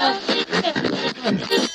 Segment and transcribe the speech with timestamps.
[0.00, 1.69] Thank you.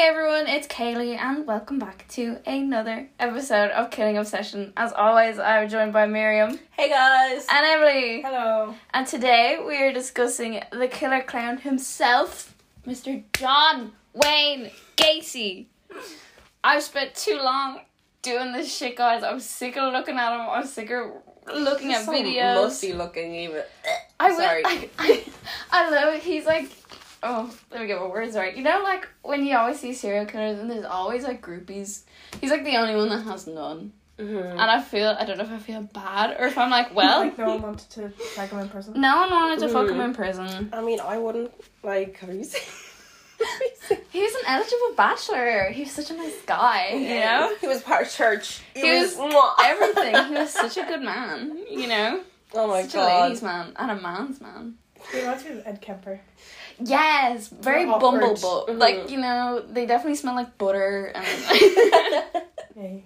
[0.00, 4.72] Hey everyone, it's Kaylee and welcome back to another episode of Killing Obsession.
[4.74, 7.46] As always, I'm joined by Miriam Hey guys.
[7.52, 8.22] and Emily.
[8.22, 8.74] Hello.
[8.94, 12.54] And today we are discussing the killer clown himself,
[12.86, 13.22] Mr.
[13.34, 15.66] John Wayne Gacy.
[16.64, 17.80] I've spent too long
[18.22, 19.22] doing this shit, guys.
[19.22, 20.48] I'm sick of looking at him.
[20.48, 21.10] I'm sick of
[21.54, 22.54] looking at So videos.
[22.54, 23.64] musty looking even.
[24.18, 24.62] I will- Sorry.
[24.64, 25.24] I, I,
[25.70, 26.22] I love it.
[26.22, 26.70] He's like,
[27.22, 28.56] oh, let me get my words right.
[28.56, 32.02] You know, like when you always see serial killers and there's always like groupies.
[32.40, 33.92] He's like the only one that has none.
[34.18, 34.50] Mhm.
[34.52, 37.20] And I feel, I don't know if I feel bad or if I'm like, well,
[37.20, 39.00] like no one wanted to fuck him in prison.
[39.00, 40.04] no one wanted to fuck him Mm.
[40.04, 40.68] in prison.
[40.74, 42.18] I mean, I wouldn't like.
[42.18, 42.60] Have you seen?
[44.10, 45.70] He was an eligible bachelor.
[45.70, 47.54] He was such a nice guy, you know?
[47.60, 48.60] he was part of church.
[48.74, 49.54] He was mwah.
[49.64, 50.14] Everything.
[50.26, 52.20] He was such a good man, you know?
[52.52, 53.22] Oh my such a god.
[53.22, 54.74] ladies' man and a man's man.
[55.14, 56.20] Reminds me of Ed Kemper.
[56.82, 58.20] Yes, very They're awkward.
[58.20, 58.68] bumble butt.
[58.68, 58.78] Mhm.
[58.78, 61.26] Like, you know, they definitely smell like butter and
[62.74, 63.04] Hey.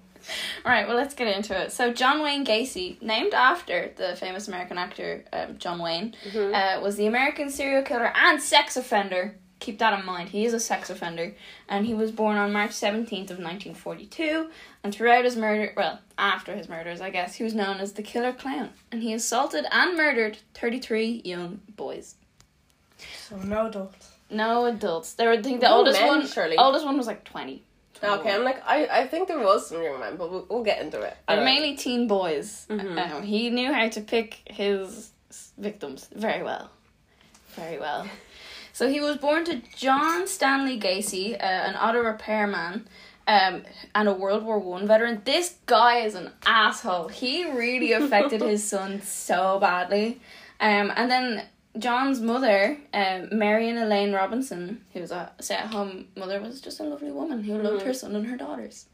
[0.64, 1.70] Alright, well let's get into it.
[1.72, 6.54] So John Wayne Gacy, named after the famous American actor um, John Wayne, Mhm.
[6.54, 9.36] uh, was the American serial killer and sex offender.
[9.64, 10.28] Keep that in mind.
[10.28, 11.34] He is a sex offender,
[11.70, 14.50] and he was born on March seventeenth of nineteen forty two.
[14.82, 18.02] And throughout his murder, well, after his murders, I guess he was known as the
[18.02, 22.16] Killer Clown, and he assaulted and murdered thirty three young boys.
[23.16, 24.10] So no adults.
[24.28, 25.14] No adults.
[25.14, 26.26] There were, I think the No oldest men, one.
[26.26, 26.56] surely.
[26.58, 27.62] Oldest one was like twenty.
[28.02, 28.86] Okay, I'm like I.
[28.86, 31.16] I think there was some young men, but we'll, we'll get into it.
[31.26, 31.44] They're Alright.
[31.54, 32.66] mainly teen boys.
[32.68, 32.98] Mhm.
[33.16, 35.10] Um, he knew how to pick his
[35.56, 36.70] victims very well.
[37.56, 38.06] Very well.
[38.74, 42.88] So he was born to John Stanley Gacy, uh, an auto repairman,
[43.28, 43.62] um,
[43.94, 45.22] and a World War One veteran.
[45.24, 47.06] This guy is an asshole.
[47.06, 50.20] He really affected his son so badly.
[50.58, 51.44] Um, and then
[51.78, 57.12] John's mother, um, Marion Elaine Robinson, who was a stay-at-home mother, was just a lovely
[57.12, 57.86] woman who loved Mhm.
[57.86, 58.86] her son and her daughters.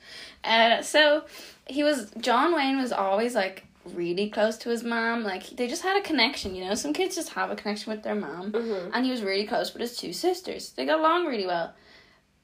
[0.45, 1.25] Uh, so
[1.67, 5.23] he was John Wayne was always like really close to his mom.
[5.25, 6.75] Like they just had a connection, you know.
[6.75, 8.91] Some kids just have a connection with their mom, Mhm.
[8.95, 10.71] and he was really close with his two sisters.
[10.73, 11.73] They got along really well,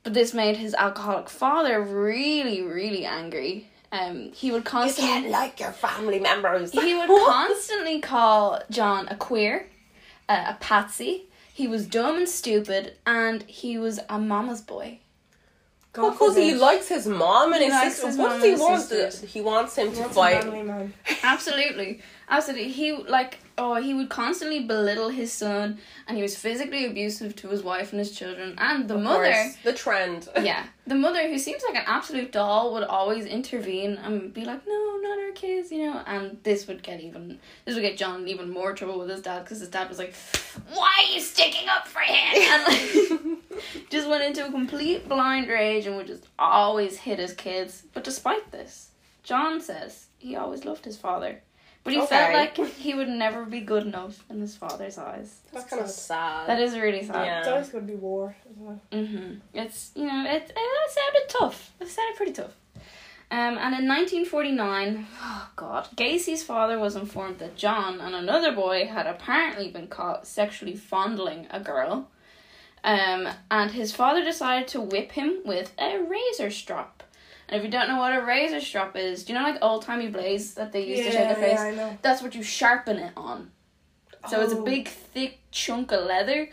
[0.03, 3.69] but this made his alcoholic father really, really angry.
[3.93, 6.73] Um, he would You constantly can't like your family members.
[6.73, 9.69] he would constantly call John a queer,
[10.28, 11.28] uh, a patsy.
[11.55, 14.99] He was dumb and stupid, and he was a mama's boy.
[15.97, 18.07] God because he likes his mom and He his sister.
[18.09, 19.15] his What does he and want?
[19.34, 20.45] he wants him He to wants a fight.
[20.45, 20.95] manly man.
[21.23, 22.69] Absolutely, absolutely.
[22.73, 27.49] He like oh he would constantly belittle his son, and he was physically abusive to
[27.49, 29.33] his wife and his children, and the Of mother.
[29.33, 30.28] course, the trend.
[30.43, 34.66] Yeah, the mother who seems like an absolute doll would always intervene and be like,
[34.66, 36.03] "No, not our kids," you know.
[36.06, 39.22] And this would get even this would get John in even more trouble with his
[39.22, 40.15] dad because his dad was like,
[40.72, 45.49] "Why are you sticking up for him?" And like, just went into a complete blind
[45.49, 47.83] rage and would just always hit his kids.
[47.95, 48.91] But despite this,
[49.22, 51.43] John says he always loved his father,
[51.87, 55.39] but he felt like he would never be good enough in his father's eyes.
[55.53, 56.49] That's kind of sad.
[56.49, 57.25] That is really sad.
[57.25, 57.39] Yeah.
[57.39, 58.81] It's always going to be war as well.
[58.93, 61.73] hmm It's you know it it sounded tough.
[61.81, 62.55] It sounded pretty tough.
[63.29, 68.87] Um, and in 1949, oh god, Gacy's father was informed that John and another boy
[68.87, 72.09] had apparently been caught sexually fondling a girl.
[72.85, 77.03] Um, and his father decided to whip him with a razor strap.
[77.49, 79.83] And if you don't know what a razor strap is, do you know like old
[79.83, 81.53] timey blades that they used to shave their face?
[81.59, 81.99] yeah, I know.
[82.03, 83.51] That's what you sharpen it on.
[84.29, 84.62] So it's a Oh.
[84.65, 86.49] big thick chunk of leather.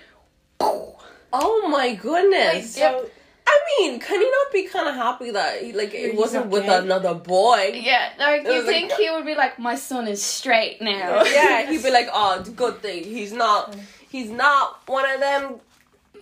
[0.62, 2.76] Oh my goodness.
[2.76, 3.10] So,
[3.48, 6.48] I mean, can you not be kind of happy that he, like it He's wasn't
[6.48, 6.78] with okay.
[6.78, 7.72] another boy?
[7.84, 11.24] Yeah, like you was like- think he would be like, my son is straight now.
[11.24, 13.76] Yeah, he'd be like, "Oh, good thing he's not.
[14.10, 15.56] He's not one of them."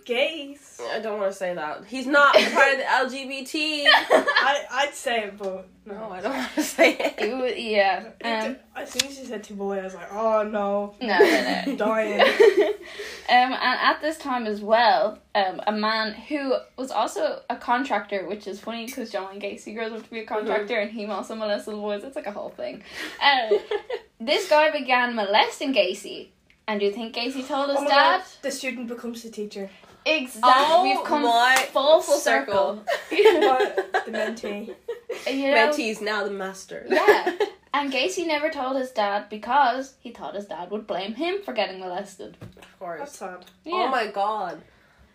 [0.04, 0.80] Gays.
[0.92, 1.84] I don't want to say that.
[1.86, 3.84] He's not part of the LGBT.
[3.86, 5.94] I, I'd say it, but no.
[5.94, 7.36] No, I don't want to say It it.
[7.36, 8.04] would- yeah.
[8.20, 10.94] It- Um, as soon as you said two boy, I was like, oh no.
[11.00, 11.76] no, no, no.
[11.76, 12.20] Dying.
[12.20, 12.26] um,
[13.28, 18.46] and at this time as well, um, a man who was also a contractor, which
[18.46, 21.34] is funny because John Wayne Gacy grows up to be a contractor and he also
[21.34, 22.04] molested little boys.
[22.04, 22.82] It's like a whole thing.
[23.22, 23.56] Uh,
[24.20, 26.28] this guy began molesting Gacy.
[26.68, 28.18] And do you think Gacy told his Oh my dad?
[28.18, 29.68] God, the student becomes the teacher.
[30.04, 30.50] Exactly.
[30.52, 32.82] Oh We've come my full full circle.
[33.10, 34.04] What?
[34.06, 34.74] the mentee.
[35.26, 35.56] you know?
[35.56, 36.86] Mentee's now the master.
[36.88, 37.36] Yeah.
[37.74, 41.54] And Gacy never told his dad because he thought his dad would blame him for
[41.54, 42.36] getting molested.
[42.58, 42.98] Of course.
[42.98, 43.44] That's course.
[43.44, 43.46] sad.
[43.64, 43.72] Yeah.
[43.74, 44.60] Oh my god.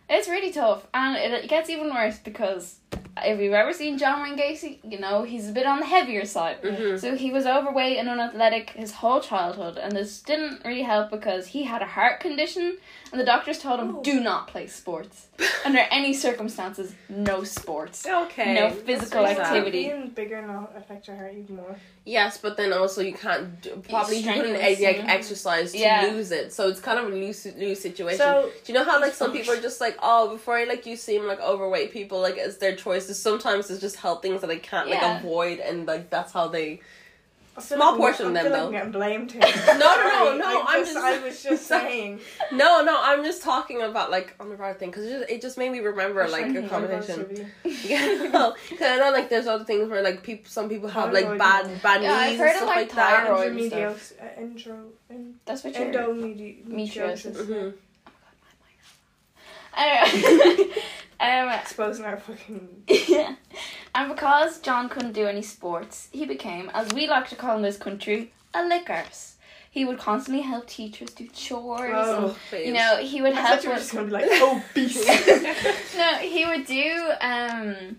[0.09, 2.77] It's really tough, and it, it gets even worse because
[3.25, 6.23] if you've ever seen John Wayne Gacy, you know he's a bit on the heavier
[6.23, 6.61] side.
[6.61, 6.97] Mhm.
[6.99, 11.47] So he was overweight and unathletic his whole childhood, and this didn't really help because
[11.47, 12.77] he had a heart condition,
[13.11, 14.01] and the doctors told him Oh.
[14.01, 15.27] do not play sports
[15.65, 16.93] under any circumstances.
[17.09, 18.05] No sports.
[18.07, 18.53] Okay.
[18.53, 19.89] No physical activity.
[19.89, 21.75] Being bigger now affect your heart even more.
[22.07, 26.07] Yes, but then also you can't do, probably you couldn't like, exercise to Yeah.
[26.09, 28.17] lose it, so it's kind of a lose lose situation.
[28.19, 30.85] So do you know how like some people are just like, oh, before I like
[30.85, 33.19] you seem like overweight people, like it's their choices.
[33.19, 36.79] Sometimes it's just health things that they can't like avoid, and like that's how they.
[37.57, 38.65] I Small like portion I'm, of I them, feel like though.
[38.67, 39.41] I'm getting blamed here.
[39.67, 42.19] No, no, Sorry, no, I I'm just, just- I was just saying.
[42.51, 45.41] No, no, I'm just talking about like on the right thing because it just, it
[45.41, 47.23] just made me remember I'm like trying a to conversation.
[47.25, 47.51] positivity.
[47.87, 51.11] Yeah, no, 'cause I know like there's other things where like people, some people have
[51.11, 51.39] like Thyroid.
[51.39, 53.25] bad, bad Yeah, I've knees heard and of, stuff like, like, that.
[53.27, 53.47] thyroid.
[53.47, 54.77] and Endometrios, uh, intro,
[55.09, 55.85] en- That's what you're.
[55.87, 56.67] endometriosis.
[56.67, 57.73] Metriosis.
[59.79, 60.69] Anyway,
[61.19, 62.83] um, Exposing our fucking.
[63.07, 63.35] yeah.
[63.97, 67.63] And because John couldn't do any sports, he became, as we like to call in
[67.63, 69.37] this country, a lickers.
[69.71, 71.91] He would constantly help teachers do chores.
[71.95, 75.03] Oh, and, you know, he would I help you were just gonna be like obese.
[75.97, 77.11] no, he would do.
[77.21, 77.97] Um,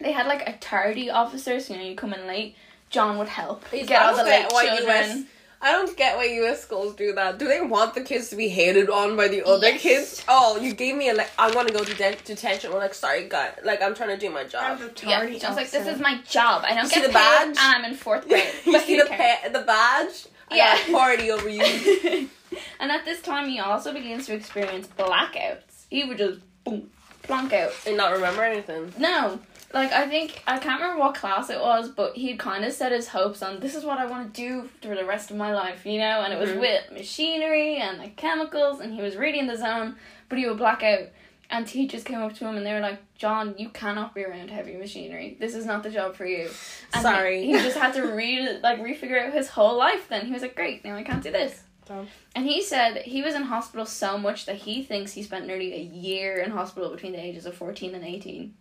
[0.00, 2.56] they had like a tardy officer, so you know you come in late.
[2.90, 5.28] John would help Please, get all the late children.
[5.62, 7.38] US I don't get why US schools do that.
[7.38, 9.80] Do they want the kids to be hated on by the other Yes.
[9.80, 10.24] kids?
[10.28, 11.30] Oh, you gave me a like.
[11.38, 12.72] I want to go to de- detention.
[12.72, 13.52] I'm like, sorry, guy.
[13.64, 14.78] Like, I'm trying to do my I'm job.
[14.78, 16.62] the Yeah, tardy John's like, this is my job.
[16.64, 17.46] I don't You get see the paid, badge?
[17.48, 18.44] and I'm in fourth grade.
[18.64, 20.26] you But see the pa- the badge?
[20.50, 20.76] I Yeah.
[20.76, 21.62] got a party over you.
[22.80, 25.86] and at this time, he also begins to experience blackouts.
[25.90, 26.90] He would just boom,
[27.22, 27.72] plonk out.
[27.86, 28.92] and not remember anything.
[28.98, 29.40] No,
[29.76, 32.92] like I think I can't remember what class it was, but he kind of set
[32.92, 35.54] his hopes on this is what I want to do for the rest of my
[35.54, 36.22] life, you know.
[36.22, 36.60] And it was Mhm.
[36.60, 39.96] with machinery and like chemicals, and he was really in the zone.
[40.28, 41.08] But he would black out,
[41.50, 44.50] and teachers came up to him and they were like, "John, you cannot be around
[44.50, 45.36] heavy machinery.
[45.38, 46.50] This is not the job for you."
[46.92, 47.46] And Sorry.
[47.46, 50.08] He, he just had to re like refigure out his whole life.
[50.08, 52.08] Then he was like, "Great, now I can't do this." Dumb.
[52.34, 55.72] And he said he was in hospital so much that he thinks he spent nearly
[55.72, 58.54] a year in hospital between the ages of 14 and 18.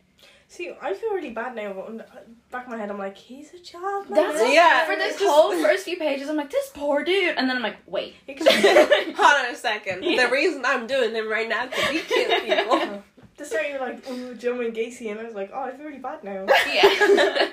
[0.47, 2.05] See, I feel really bad now, but in the
[2.51, 4.09] back of my head, I'm like, he's a child.
[4.09, 4.33] man.
[4.33, 7.35] That's Yeah, For this it's just- whole first few pages, I'm like, this poor dude.
[7.37, 8.13] And then I'm like, wait.
[8.27, 10.03] He could- Hold on a second.
[10.03, 10.25] Yeah.
[10.25, 13.03] The reason I'm doing it right now because he killed people.
[13.37, 15.87] To start, you're like, oh, Joe and Gacy, and I was like, oh, I feel
[15.87, 16.45] really bad now.
[16.73, 17.49] yeah.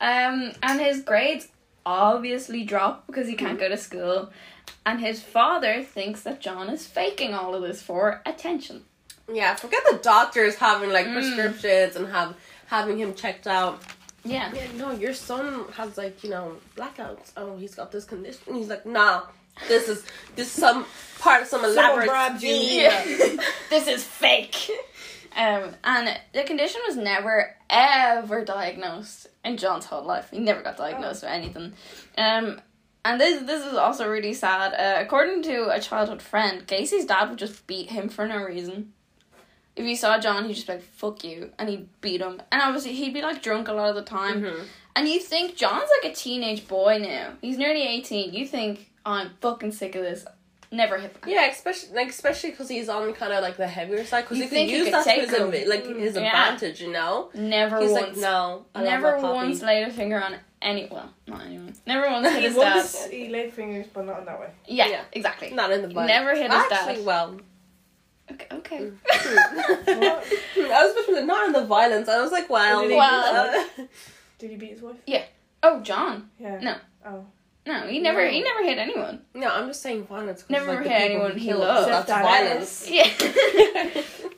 [0.00, 1.48] um, and his grades
[1.86, 4.30] obviously drop because he can't go to school.
[4.84, 8.84] And his father thinks that John is faking all of this for attention.
[9.32, 11.14] Yeah, forget the doctors having like Mm.
[11.14, 12.34] prescriptions and have
[12.66, 13.82] having him checked out.
[14.24, 14.52] Yeah.
[14.54, 17.32] Yeah, no, your son has like you know blackouts.
[17.36, 18.54] Oh, he's got this condition.
[18.54, 19.22] He's like, nah,
[19.68, 20.04] this is
[20.36, 20.86] this is some
[21.18, 22.88] part of some elaborate you.
[23.70, 24.70] this is fake.
[25.34, 30.28] Um, and the condition was never ever diagnosed in John's whole life.
[30.30, 31.72] He never got diagnosed with anything.
[32.18, 32.60] Um,
[33.04, 34.74] and this this is also really sad.
[34.74, 38.92] Uh, according to a childhood friend, Gacy's dad would just beat him for no reason.
[39.74, 42.42] If he saw John, he'd just be like "fuck you," and he'd beat him.
[42.52, 44.42] And obviously, he'd be like drunk a lot of the time.
[44.42, 44.64] Mhm.
[44.94, 47.32] And you think John's like a teenage boy now.
[47.40, 48.34] He's nearly eighteen.
[48.34, 50.24] You think oh, I'm fucking sick of this.
[50.70, 51.30] Never hit back.
[51.30, 54.44] Yeah, especially like especially because he's on kind of like the heavier side because You
[54.44, 55.50] he could think he use could that to take his him.
[55.50, 56.22] adva- like his Yeah.
[56.52, 57.30] advantage, you know.
[57.34, 58.06] Never He's once.
[58.08, 60.88] like, no, I Never my puppy." once laid a finger on any.
[60.90, 61.74] Well, not anyone.
[61.86, 63.10] Never once hit his dad.
[63.10, 64.48] he laid fingers, but not in that way.
[64.66, 65.00] Yeah, Yeah.
[65.12, 65.50] exactly.
[65.50, 66.06] Not in the butt.
[66.06, 67.04] Never hit his Actually, dad.
[67.04, 67.36] well,
[68.30, 68.46] Okay.
[68.52, 68.90] okay.
[69.84, 70.24] What?
[70.56, 72.08] I was between not in the violence.
[72.08, 73.68] I was like, well, Did he Well.
[74.38, 74.96] Did he beat his wife?
[75.06, 75.24] Yeah.
[75.62, 76.30] Oh, John.
[76.38, 76.58] Yeah.
[76.60, 76.76] No.
[77.04, 77.26] Oh.
[77.64, 78.24] No, he never.
[78.24, 78.30] No.
[78.30, 79.22] He never hit anyone.
[79.34, 80.44] no, I'm just saying violence.
[80.48, 81.88] Never like, hit anyone he killed, loved.
[81.88, 82.90] That's Except violence.
[82.90, 83.04] Yeah.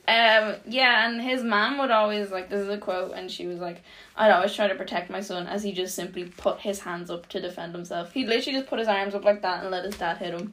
[0.48, 0.56] um.
[0.66, 2.50] Yeah, and his mom would always like.
[2.50, 3.82] This is a quote, and she was like,
[4.14, 7.26] "I'd always try to protect my son as he just simply put his hands up
[7.30, 8.12] to defend himself.
[8.12, 10.52] He'd literally just put his arms up like that and let his dad hit him."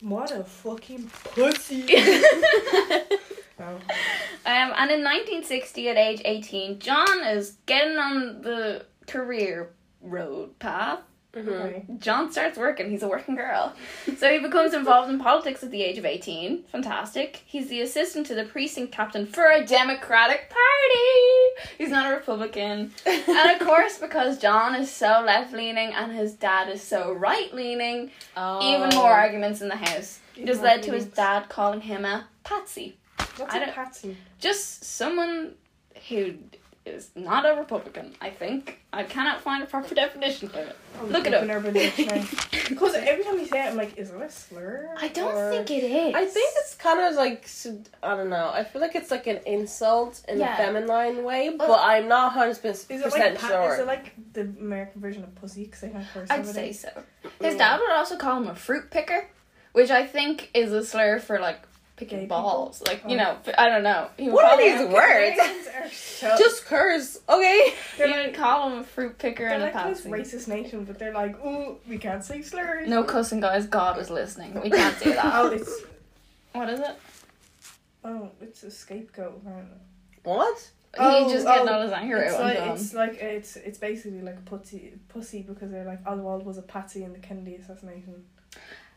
[0.00, 1.86] What a fucking pussy.
[3.58, 3.64] Oh.
[3.64, 3.80] Um,
[4.44, 9.70] and in 1960, at age 18, John is getting on the career
[10.02, 11.00] road path.
[11.36, 11.48] Mhm.
[11.48, 11.84] Okay.
[11.98, 12.90] John starts working.
[12.90, 13.74] He's a working girl.
[14.16, 16.64] So he becomes involved in politics at the age of 18.
[16.72, 17.42] Fantastic.
[17.46, 21.68] He's the assistant to the precinct captain for a Democratic Party.
[21.78, 22.92] He's not a Republican.
[23.06, 27.52] And of course, because John is so left leaning and his dad is so right
[27.52, 28.90] leaning, even Oh.
[28.94, 30.20] more arguments in the house.
[30.36, 32.96] It has led to his dad calling him a patsy.
[33.36, 34.16] What's I a patsy?
[34.38, 35.54] Just someone
[36.08, 36.34] who
[36.86, 38.14] is not a Republican.
[38.20, 40.76] I think I cannot find a proper definition for it.
[41.00, 41.56] I'm Look it looking up.
[41.56, 41.74] Urban
[42.68, 44.88] Because every time you say it, I'm like, is it a slur?
[44.98, 46.14] I don't Or- think it is.
[46.14, 47.48] I think it's kind of like
[48.02, 48.50] I don't know.
[48.52, 50.54] I feel like it's like an insult in Yeah.
[50.54, 51.56] a feminine way, oh.
[51.58, 53.74] but Well- I'm not hundred Is it like pa- sure.
[53.74, 55.64] is it like the American version of pussy?
[55.64, 56.92] Because they have curse I'd over say there.
[56.94, 57.30] so.
[57.40, 59.28] His dad would also call him a fruit picker,
[59.72, 61.60] which I think is a slur for like
[61.96, 62.36] picking Gay people?
[62.42, 62.82] balls.
[62.86, 63.18] Like you Oh.
[63.18, 64.08] know, I don't know.
[64.16, 65.38] He What are these words?
[65.38, 67.72] Are so Just curse, okay?
[67.96, 70.10] He would call him a fruit picker they're and a like this patsy.
[70.36, 72.88] racist nation, but they're like, ooh, we can't say slurs.
[72.88, 73.66] No cussing, guys.
[73.66, 74.60] God is listening.
[74.60, 75.24] We can't say that.
[75.34, 75.60] Oh, that.
[75.60, 75.82] it's
[76.52, 76.96] What is it?
[78.04, 79.40] oh, it's a scapegoat.
[79.42, 79.78] apparently.
[80.22, 80.70] What?
[80.98, 82.68] Oh, He's just getting oh, all his anger It's out like John.
[82.70, 87.04] it's like it's it's basically like pussy pussy because they're like Oswald was a patsy
[87.04, 88.24] in the Kennedy assassination.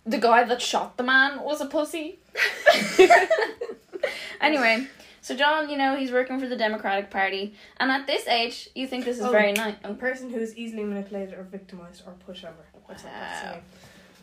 [0.06, 2.20] The guy that shot the man was a pussy.
[4.42, 4.88] anyway,
[5.22, 8.88] so John, you know, he's working for the Democratic Party, and at this age, you
[8.88, 9.32] think this is Oh.
[9.32, 9.76] very nice.
[9.84, 12.54] A person who is easily manipulated or victimized or pushover.
[12.88, 13.40] That's what Wow.
[13.42, 13.62] saying.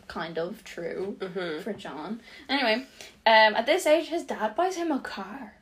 [0.07, 1.61] Kind of true Mm-hmm.
[1.63, 2.21] for John.
[2.49, 2.85] Anyway,
[3.25, 5.53] um, at this age, his dad buys him a car.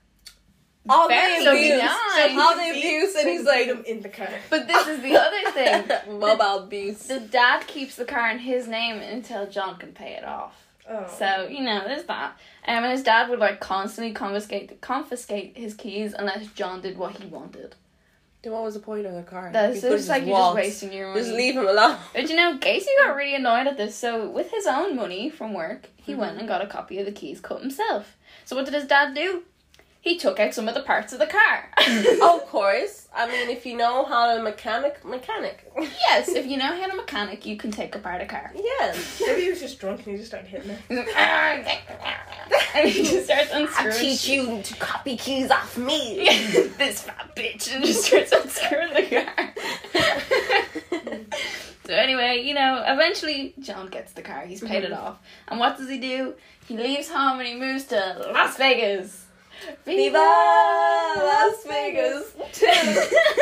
[0.88, 1.82] All Very the abuse.
[1.82, 1.90] nice.
[2.16, 4.30] So how he they abuse, and he's like him in the car.
[4.50, 5.52] But this is the other
[6.06, 6.20] thing.
[6.20, 7.00] mobile abuse.
[7.08, 10.62] The dad keeps the car in his name until John can pay it off.
[10.88, 11.08] Oh.
[11.18, 12.38] So you know, there's that.
[12.68, 17.18] Um, and his dad would like constantly confiscate confiscate his keys unless John did what
[17.18, 17.74] he wanted.
[18.44, 19.50] Then what was the point of the car?
[19.52, 20.56] That's You could it's like you're walk.
[20.58, 21.22] just wasting your money.
[21.22, 21.98] Just leave him alone.
[22.14, 23.96] But you know, Gacy got really annoyed at this.
[23.96, 26.22] So with his own money from work, he Mm-hmm.
[26.22, 28.16] went and got a copy of the keys cut himself.
[28.46, 29.42] So what did his dad do?
[30.06, 31.68] He took out some of the parts of the car.
[32.22, 33.08] of course.
[33.16, 35.66] I mean, if you know how to mechanic, mechanic.
[35.76, 38.52] yes, if you know how to mechanic, you can take apart a car.
[38.54, 38.96] Yeah.
[39.26, 40.80] Maybe he was just drunk and he just started hitting it.
[42.76, 43.94] And he just starts unscrewing.
[43.94, 46.18] I teach you to copy keys off me.
[46.78, 49.54] this fat bitch and just starts unscrewing the car.
[51.88, 54.46] so anyway, you know, eventually John gets the car.
[54.46, 55.04] He's paid it mm-hmm.
[55.04, 55.18] off.
[55.48, 56.36] And what does he do?
[56.68, 59.25] He leaves home and he moves to Las Vegas.
[59.86, 62.24] Viva Las Vegas.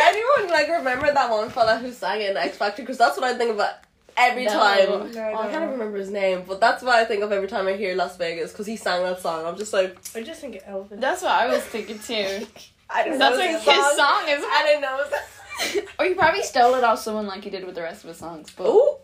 [0.01, 2.81] Anyone like remember that one fella who sang in X Factor?
[2.81, 3.73] Because that's what I think about
[4.17, 4.51] every No.
[4.53, 5.11] time.
[5.13, 7.47] No, I Oh, I can't remember his name, but that's what I think of every
[7.47, 9.45] time I hear Las Vegas because he sang that song.
[9.45, 10.99] I'm just like, I just think of Elvis.
[10.99, 12.45] That's what I was thinking too.
[12.89, 13.93] I don't That's know what his his song.
[13.95, 14.43] song is.
[14.45, 14.97] I didn't know.
[15.03, 18.09] his- Or he probably stole it off someone like he did with the rest of
[18.09, 18.51] his songs.
[18.55, 18.95] But Ooh.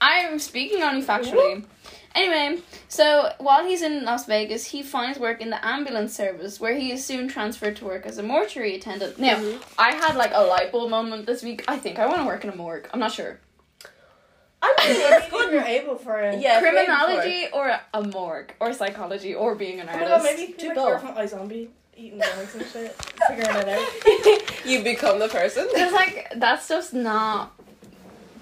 [0.00, 1.64] I'm speaking only factually.
[2.14, 6.74] Anyway, so while he's in Las Vegas, he finds work in the ambulance service, where
[6.76, 9.18] he is soon transferred to work as a mortuary attendant.
[9.18, 9.60] Now, Mhm.
[9.78, 11.64] I had like a light bulb moment this week.
[11.66, 12.88] I think I want to work in a morgue.
[12.92, 13.40] I'm not sure.
[14.62, 16.40] I mean, I it's mean, if you're able for it.
[16.40, 16.72] Yeah, if for it.
[16.86, 20.10] Criminology or a morgue or psychology or being an Oh artist.
[20.10, 20.88] god, maybe Do do like both.
[20.88, 21.50] you're from
[21.96, 22.92] eating dogs and shit,
[23.28, 24.64] figuring it out.
[24.66, 25.66] you become the person.
[25.72, 27.52] Because like that stuff's not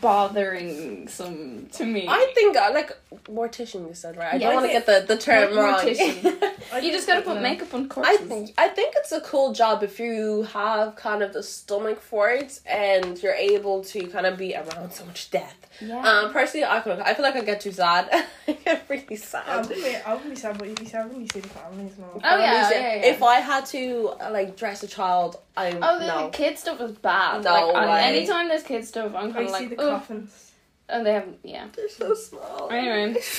[0.00, 2.06] bothering some to me.
[2.08, 3.88] I think uh, like mortician.
[3.88, 4.35] You said right.
[4.35, 5.87] I Yeah, don't want to get the the term Mor- wrong.
[6.83, 8.21] you just gotta put makeup on corpses.
[8.21, 12.00] I think I think it's a cool job if you have kind of the stomach
[12.00, 15.57] for it and you're able to kind of be around so much death.
[15.81, 16.00] Yeah.
[16.00, 18.09] Um, personally, I could I feel like I get too sad.
[18.49, 19.66] I get really I sad.
[19.69, 21.92] wouldn't be, I wouldn't be sad, but you'd be sad when you see the families
[21.97, 22.04] and.
[22.14, 23.12] Oh, yeah, Families, yeah, yeah.
[23.12, 26.25] If I had to uh, like dress a child, I Oh, the, no.
[26.26, 27.42] the kid stuff is bad.
[27.45, 28.00] No like, way.
[28.02, 30.51] Anytime there's kid stuff, I'm I kind of see like, the oh, coffins.
[30.88, 31.66] Oh, they have, yeah.
[31.74, 32.70] They're so small.
[32.70, 33.20] Anyway.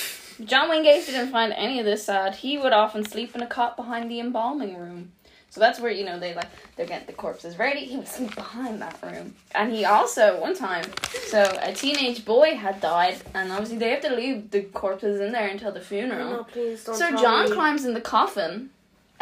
[0.46, 2.36] John Wayne Gacy didn't find any of this sad.
[2.36, 5.12] He would often sleep in a cot behind the embalming room.
[5.54, 7.86] So that's where, you know, they like, they're getting the corpses ready.
[7.86, 9.36] He would sleep behind that room.
[9.54, 10.84] And he also, one time,
[11.28, 15.32] so a teenage boy had died, and obviously they have to leave the corpses in
[15.32, 16.30] there until the funeral.
[16.32, 16.96] No, please don't.
[16.96, 17.52] so John me.
[17.52, 18.72] climbs in the coffin,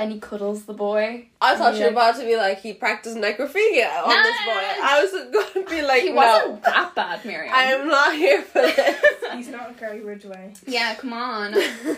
[0.02, 1.28] and he cuddles the boy.
[1.40, 1.86] I thought you Yeah.
[1.88, 4.52] were about to be like he practiced necrophilia on No, this boy.
[4.54, 4.84] no, no.
[4.84, 7.54] I was going to be like, he no, wasn't that bad, Miriam.
[7.54, 9.04] I am not here for this.
[9.34, 10.54] He's not Gary Ridgway.
[10.66, 11.54] Yeah, come on.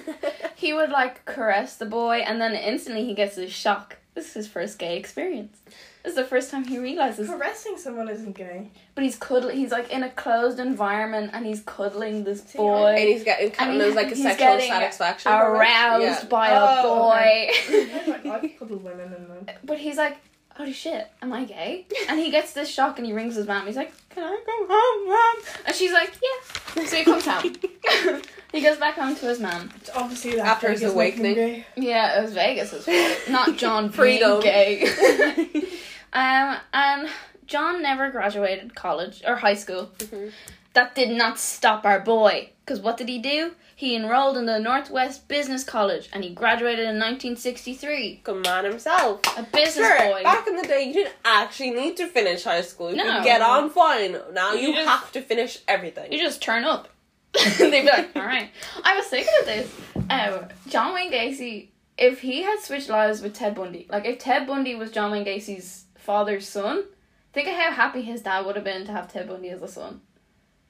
[0.56, 3.98] he would like caress the boy, and then instantly he gets this shock.
[4.16, 5.58] This is his first gay experience.
[6.04, 7.30] This is the first time he realizes.
[7.30, 8.70] Caressing someone isn't gay.
[8.94, 9.56] But he's cuddling.
[9.58, 13.52] He's like in a closed environment, and he's cuddling this See, and boy, he's getting
[13.52, 15.32] kind And of he- like a he's sexual getting satisfaction.
[15.32, 15.58] from it.
[15.58, 16.26] aroused Yeah.
[16.30, 17.14] by a Oh, boy.
[17.70, 20.18] I like I've cuddled women and but he's like,
[20.58, 23.66] "Holy shit, am I gay?" And he gets this shock, and he rings his mom.
[23.66, 27.56] He's like, "Can I go home, mom?" And she's like, "Yeah." So he comes home.
[28.52, 29.70] he goes back home to his mom.
[29.78, 31.64] It's obviously that After his Vegas making awakening.
[31.78, 34.42] Yeah, it was Vegas's fault, not John Freedom.
[34.42, 35.64] being gay.
[36.13, 37.10] Um, and
[37.46, 39.91] John never graduated college or high school.
[39.98, 40.32] Mhm.
[40.74, 42.50] that did not stop our boy.
[42.65, 43.51] Because what did he do?
[43.75, 48.22] He enrolled in the Northwest Business College and he graduated in 1963.
[48.24, 49.20] Good man himself.
[49.38, 50.24] A business Sure, boy.
[50.24, 52.89] back in the day, you didn't actually need to finish high school.
[52.89, 53.17] You No.
[53.17, 54.17] could get on fine.
[54.32, 56.12] Now You you, just- have to finish everything.
[56.12, 56.88] You just turn up.
[57.60, 58.50] They'd be like, all right.
[58.84, 59.72] I was thinking of this.
[60.10, 61.67] Um, John Wayne Gacy,
[62.00, 65.24] if he had switched lives with Ted Bundy, like if Ted Bundy was John Wayne
[65.25, 66.84] Gacy's father's son,
[67.32, 69.68] think of how happy his dad would have been to have Ted Bundy as a
[69.68, 70.02] son.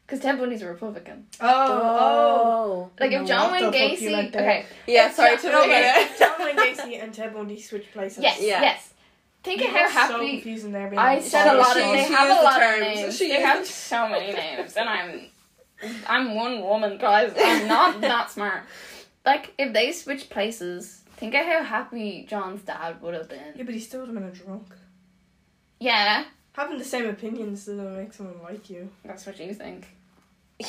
[0.06, 1.28] Because Ted Bundy's a Republican.
[1.40, 2.90] Oh, oh.
[3.00, 3.28] Like No, if mm.
[3.28, 4.42] John what Wayne the fuck you Gacy, meant there?
[4.42, 5.92] okay, Yeah, sorry John- to okay.
[5.92, 6.10] okay.
[6.20, 8.22] John Wayne Gacy and Ted Bundy switch places.
[8.24, 8.62] yes, Yeah.
[8.62, 8.94] yes.
[9.44, 10.32] Think You of how were so happy.
[10.36, 10.88] confusing there.
[10.90, 11.84] being I like, said a lot of.
[11.84, 13.18] she- They have a used the lot of names.
[13.18, 15.22] She They used have so many names, and I'm,
[16.08, 17.34] I'm one woman, guys.
[17.38, 18.64] I'm not that smart.
[19.26, 23.54] Like if they switched places, think of how happy John's dad would have been.
[23.56, 24.68] Yeah, but he still would have been a drunk.
[25.84, 28.90] Yeah, Having the same opinions doesn't make someone like you.
[29.04, 29.82] that's what you think.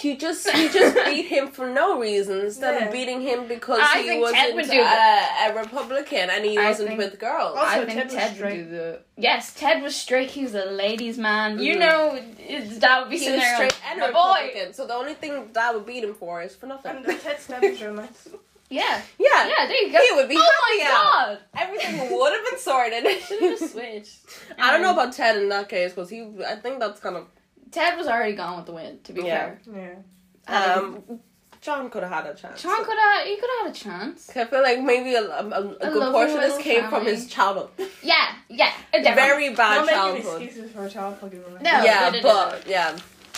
[0.03, 2.87] You just you just beat him for no reason instead Yeah.
[2.87, 6.43] of beating him because I he think Ted would wasn't do a, a Republican and
[6.45, 7.55] he I wasn't think- with girls.
[7.57, 9.01] Also, I think Ted was Ted would do the.
[9.29, 10.31] Yes, Ted was straight.
[10.31, 11.59] He was a ladies' man.
[11.67, 11.79] You Mhm.
[11.85, 12.01] know,
[12.85, 14.33] that would be he sitting was straight and "My a boy.
[14.47, 16.97] Republican, so the only thing that would beat him for is for nothing.
[16.97, 18.29] And Ted Stabby's real nice.
[18.71, 19.67] Yeah, yeah, yeah.
[19.67, 19.99] There you go.
[20.09, 21.03] he would be oh happy my out.
[21.29, 21.39] god!
[21.57, 23.05] Everything would have been sorted.
[23.23, 24.21] Should have just switched.
[24.59, 26.29] I don't know about Ted in that case because he.
[26.47, 27.27] I think that's kind of
[27.71, 29.05] Ted was already gone with the wind.
[29.05, 29.55] To be Yeah.
[29.65, 30.05] fair,
[30.49, 30.75] Yeah.
[30.75, 31.21] um.
[31.61, 32.63] John could have had a chance.
[32.63, 33.27] John could have.
[33.27, 34.31] He could have had a chance.
[34.37, 36.91] I feel like maybe a, a, a, a A good portion of this little came
[36.91, 37.71] from his childhood.
[38.03, 38.71] Yeah, yeah.
[38.93, 39.15] Definitely.
[39.15, 40.43] Very bad Not making childhood.
[40.43, 41.17] excuses for a child.
[41.23, 41.61] No.
[41.63, 42.95] yeah, but yeah.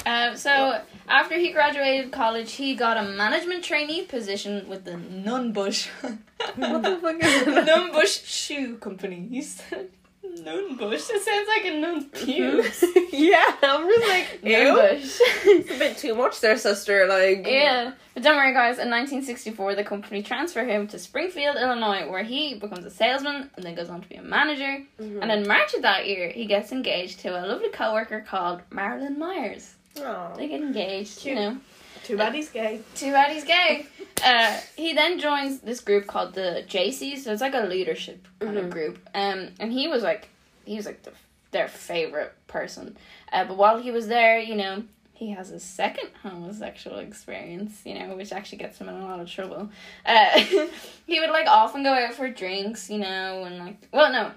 [0.07, 5.89] Uh, so after he graduated college, he got a management trainee position with the Nunn-Bush.
[6.55, 7.67] What the fuck is that?
[7.67, 9.27] Nunn-Bush Shoe Company.
[9.31, 9.89] He said
[10.23, 11.11] Nunn-Bush.
[11.11, 12.85] It sounds like a nun pubes.
[13.13, 14.45] yeah, I'm just like.
[14.45, 15.19] Nunn-Bush.
[15.45, 17.07] It's a bit too much there, sister.
[17.09, 17.93] Like, yeah.
[18.15, 18.79] But don't worry, guys.
[18.79, 23.65] In 1964, the company transferred him to Springfield, Illinois, where he becomes a salesman and
[23.65, 24.83] then goes on to be a manager.
[25.01, 25.21] Mhm.
[25.23, 29.19] And in March of that year, he gets engaged to a lovely coworker called Marilyn
[29.19, 29.75] Myers.
[30.01, 30.35] Aw.
[30.37, 31.37] They get engaged, you Cute.
[31.37, 31.59] know.
[32.05, 32.81] Too bad he's gay.
[32.95, 33.87] Two bad he's gay.
[34.25, 37.19] uh, he then joins this group called the Jaycees.
[37.19, 38.65] So it's like a leadership kind Mhm.
[38.65, 38.99] of group.
[39.15, 40.29] Um, and he was like,
[40.65, 41.13] he was like the,
[41.51, 42.97] their favorite person.
[43.33, 47.95] Uh, but while he was there, you know, he has a second homosexual experience, you
[47.99, 49.71] know, which actually gets him in a lot of trouble.
[50.05, 50.39] Uh,
[51.07, 54.31] he would like often go out for drinks, you know, and like, well, no,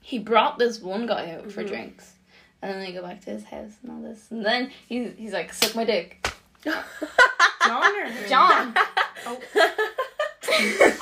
[0.00, 1.68] he brought this one guy out for Mhm.
[1.68, 2.12] drinks.
[2.64, 4.30] And then they go back to his house and all this.
[4.30, 6.26] And then he's, he's like, suck my dick.
[6.64, 8.28] John or?
[8.28, 8.74] John.
[9.26, 9.40] Oh.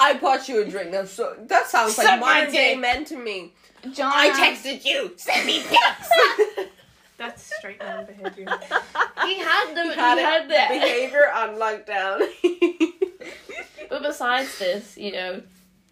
[0.01, 0.93] I bought you a drink.
[0.93, 2.81] That's so, that sounds Suck like my modern day dick.
[2.81, 3.53] men to me.
[3.93, 4.13] John.
[4.15, 5.13] I texted you.
[5.17, 6.69] Send me pics.
[7.19, 8.47] That's straight man behavior.
[9.25, 9.83] He had the.
[9.83, 10.75] He He had had, the.
[10.79, 12.29] behavior on lockdown.
[13.91, 15.43] But besides this, you know,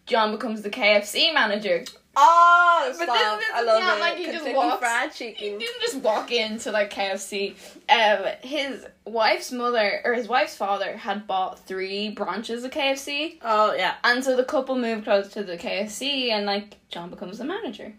[0.06, 1.85] John becomes the KFC manager.
[2.16, 3.38] Oh, But stop!
[3.38, 4.01] this- this I love not it.
[4.01, 7.55] like he just walks- Fried He didn't just walk into like KFC.
[7.88, 13.73] Um, his wife's mother or his wife's father had bought three branches of KFC, Oh
[13.75, 13.94] yeah.
[14.05, 17.92] and so the couple moved close to the KFC, and like John becomes the manager.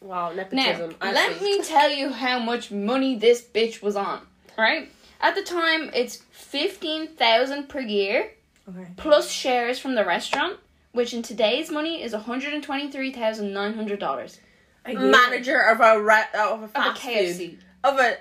[0.00, 0.94] Wow, nepotism.
[1.00, 4.20] I let me tell you how much money this bitch was on.
[4.58, 4.90] Right
[5.20, 8.30] at the time, it's fifteen thousand per year.
[8.66, 8.86] Okay.
[8.96, 10.58] plus shares from the restaurant,
[10.94, 14.40] which in today's money is one hundred and twenty three thousand nine hundred dollars.
[14.86, 18.16] manager of a re- of a Of a fast food of a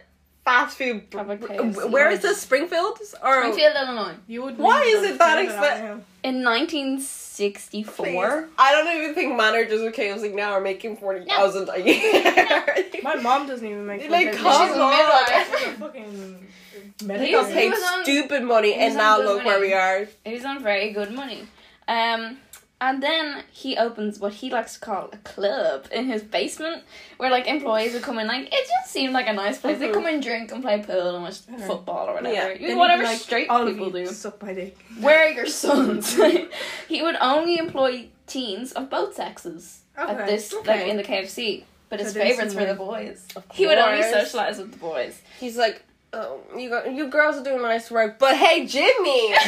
[0.45, 1.03] fast food.
[1.15, 1.89] Of a KFC.
[1.89, 2.41] Where is this?
[2.41, 6.01] Springfield or Springfield, Illinois, You would Why is it that field of expen- now.
[6.23, 8.05] in 1964.
[8.05, 8.49] Please.
[8.57, 12.75] I don't even think managers of KFC now are making forty thousand a year.
[13.03, 14.97] My mom doesn't even make Like, fucking- come She's a on.
[14.97, 15.59] midwife.
[15.59, 16.47] She's a fucking
[16.99, 17.41] They medical.
[17.41, 20.07] got paid was on- stupid money, and now good look where we are.
[20.25, 21.47] He's on very good money.
[21.87, 22.37] Um,
[22.83, 26.83] and then he opens what he likes to call a club in his basement,
[27.15, 28.27] where like employees would come in.
[28.27, 29.79] Like it just seemed like a nice place.
[29.79, 30.15] They come uh-huh.
[30.15, 31.65] and drink and play pool and watch Okay.
[31.65, 32.33] football or whatever.
[32.35, 32.49] Yeah.
[32.49, 34.05] You- he'd whatever like, straight all people do.
[34.07, 34.77] Suck my dick.
[34.99, 36.13] Where are your sons?
[36.89, 40.79] he would only employ teens of both sexes at this, okay.
[40.79, 41.63] like in the KFC.
[41.87, 43.25] But his So favorites were the boys.
[43.53, 45.21] He would only socialize with the boys.
[45.39, 49.35] He's like, oh, you go, you girls are doing nice work, but hey, Jimmy.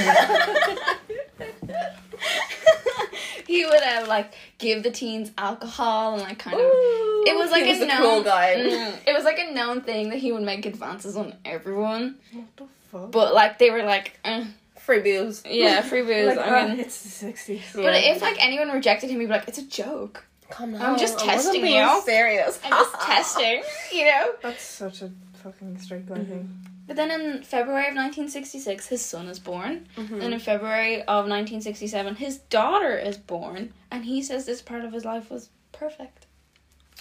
[3.48, 6.62] he would have like give the teens alcohol and like kind of.
[6.62, 8.56] Ooh, It was like was a known, cool guy.
[8.58, 12.46] Mm, it was like a known thing that he would make advances on everyone, What
[12.58, 13.12] the fuck?
[13.12, 14.46] but like they were like, eh,
[14.78, 15.42] Free booze.
[15.46, 16.36] yeah, free booze.
[16.36, 17.62] like, I ah, mean, it's the sixties.
[17.74, 20.24] but if like anyone rejected him, he'd be like, "It's a joke.
[20.52, 22.02] Come on, I'm just I testing you.
[22.04, 22.60] Serious.
[22.64, 24.34] I'm just testing," you know.
[24.44, 25.10] That's such a
[25.42, 26.50] fucking straight guy thing.
[26.88, 29.88] But then in February of 1966, his son is born.
[29.98, 30.22] Mm-hmm.
[30.22, 33.74] And in February of 1967, his daughter is born.
[33.90, 36.28] And he says this part of his life was perfect.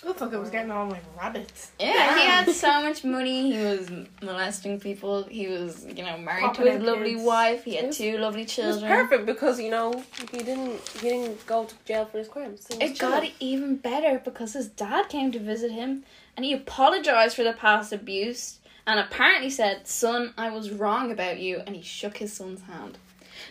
[0.07, 1.71] I thought I was getting all my rabbits.
[1.79, 3.53] Yeah, he had so much money.
[3.53, 3.89] He was
[4.23, 5.23] molesting people.
[5.25, 7.23] He was, you know, married Popping to his lovely kids.
[7.23, 7.65] wife.
[7.65, 8.91] He had was- two lovely It was children.
[8.91, 12.67] perfect because you know he didn't he didn't go to jail for his crimes.
[12.69, 16.05] He was It got even better because his dad came to visit him
[16.37, 21.39] and he apologized for the past abuse and apparently said, Son, I was wrong about
[21.39, 21.63] you.
[21.67, 22.99] And he shook his son's hand.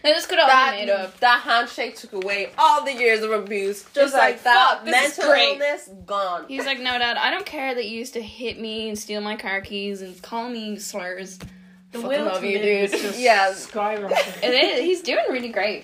[0.04, 1.20] Now, this could all that be made up.
[1.20, 3.86] that handshake took away all the years of abuse.
[3.94, 5.52] Just like, like, that, fuck, this is mental great.
[5.62, 6.46] illness gone.
[6.48, 9.22] He's like, No, dad, I don't care that you used to hit me and steal
[9.22, 11.38] my car keys and call me slurs.
[11.92, 12.94] The Fucking will love to you, dude.
[12.94, 13.52] is just Yeah.
[13.52, 14.44] skyrocketing.
[14.44, 14.80] It is.
[14.82, 15.82] He's doing really great.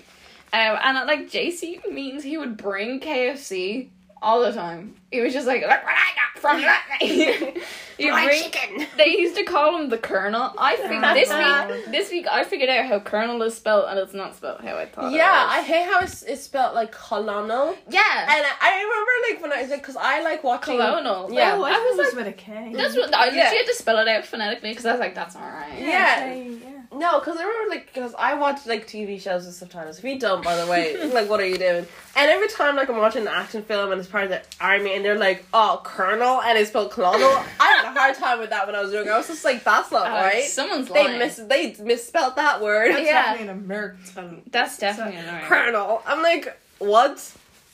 [0.52, 3.88] Um, and uh, like JC means he would bring KFC
[4.22, 4.94] all the time.
[5.10, 6.98] He was just like, look what I got from that.
[7.00, 7.54] He'd
[8.12, 8.86] bring- chicken.
[8.96, 10.52] They used to call him the Colonel.
[10.58, 11.90] I figured this week.
[11.90, 14.84] This week I figured out how Colonel is spelled, and it's not spelled how I
[14.86, 15.12] thought.
[15.12, 15.66] Yeah, I it was.
[15.68, 17.76] hate how it's, it's spelled like colonel.
[17.88, 18.00] yeah.
[18.22, 20.76] And I, I remember like when I was like, because I like watching.
[20.76, 21.32] Colonel.
[21.32, 21.54] Yeah.
[21.56, 22.72] Oh, I, I was was like- with a K.
[22.76, 23.34] That's what I Yeah.
[23.34, 25.78] literally had to spell it out phonetically because I was like, that's not right.
[25.80, 26.34] Yeah.
[26.34, 26.49] Yeah.
[26.92, 29.98] No, because I remember like because I watch like TV shows with subtitles.
[29.98, 31.86] If you don't, by the way, like what are you doing?
[32.16, 34.94] And every time like I'm watching an action film and it's part of the army
[34.96, 37.14] and they're like, oh, colonel, and it's spelled colonel.
[37.60, 39.12] I had a hard time with that when I was younger.
[39.12, 40.42] I was just like, that's not Uh, right.
[40.44, 41.18] Someone's They lying.
[41.20, 42.92] miss they misspelled that word.
[42.92, 43.12] That's Yeah.
[43.34, 44.42] definitely an American spelling.
[44.50, 45.44] That's definitely annoying.
[45.44, 46.02] Colonel.
[46.06, 47.32] I'm like, what?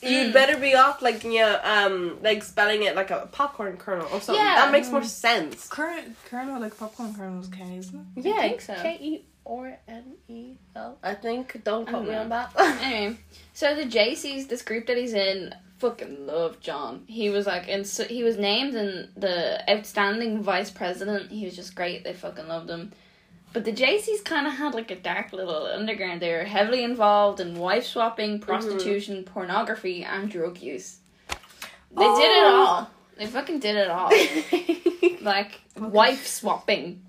[0.09, 0.33] You'd Mm.
[0.33, 4.37] better be off like yeah, um, like spelling it like a popcorn kernel or something.
[4.45, 4.57] Yeah.
[4.57, 5.69] That makes more sense.
[5.69, 8.27] Kernel, kernel like popcorn kernel is K, isn't it?
[8.27, 8.75] I think so.
[8.75, 10.99] K E or N E L.
[11.03, 11.63] I think.
[11.65, 12.53] Don't I quote me on that.
[12.59, 13.17] Anyway,
[13.53, 17.05] so the Jaycees, this group that he's in, fucking love John.
[17.07, 21.31] He was like, in, so he was named in the outstanding vice president.
[21.31, 22.03] He was just great.
[22.05, 22.93] They fucking loved him.
[23.57, 26.21] But the Jaycees kind of had like a dark little underground.
[26.21, 28.43] They were heavily involved in wife swapping, mm-hmm.
[28.45, 30.99] prostitution, pornography, and drug use.
[31.31, 32.67] They did it Oh.
[32.69, 32.91] all.
[33.17, 34.13] They fucking did it all.
[35.23, 37.01] like wife swapping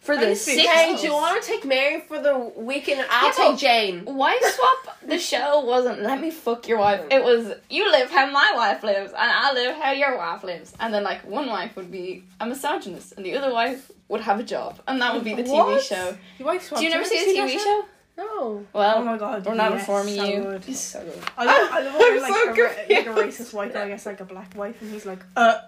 [0.00, 0.68] for the used to be- six.
[0.68, 3.06] Hey, do you want to take Mary for the weekend?
[3.08, 4.04] I'll Yeah, take Jane.
[4.04, 7.02] Wife swap, the show wasn't let me fuck your wife.
[7.08, 10.74] It was you live how my wife lives, and I live how your wife lives.
[10.80, 14.38] And then, like, one wife would be a misogynist, and the other wife would have
[14.38, 15.82] a job, and that would be the TV What?
[15.82, 16.16] show.
[16.38, 17.84] Your wife Do you never see a TV show?
[18.16, 18.64] No.
[18.74, 19.46] Well, Oh my god.
[19.46, 20.42] we're not yes, informing so you.
[20.42, 20.68] Good.
[20.68, 21.18] It's so good.
[21.38, 24.20] I love, I love when, like, so a, like a racist white guy gets like
[24.20, 25.60] a black wife and he's like, uh,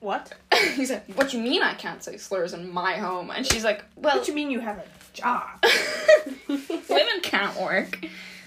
[0.00, 0.32] what?
[0.76, 3.64] He's like, "What do you mean I can't say slurs in my home?" And she's
[3.64, 5.62] like, "Well, What do you mean you have a job?
[6.48, 7.98] Women can't work.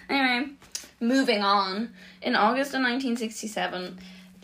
[0.10, 0.50] Anyway,
[1.00, 1.94] moving on.
[2.24, 4.00] In August of 1967,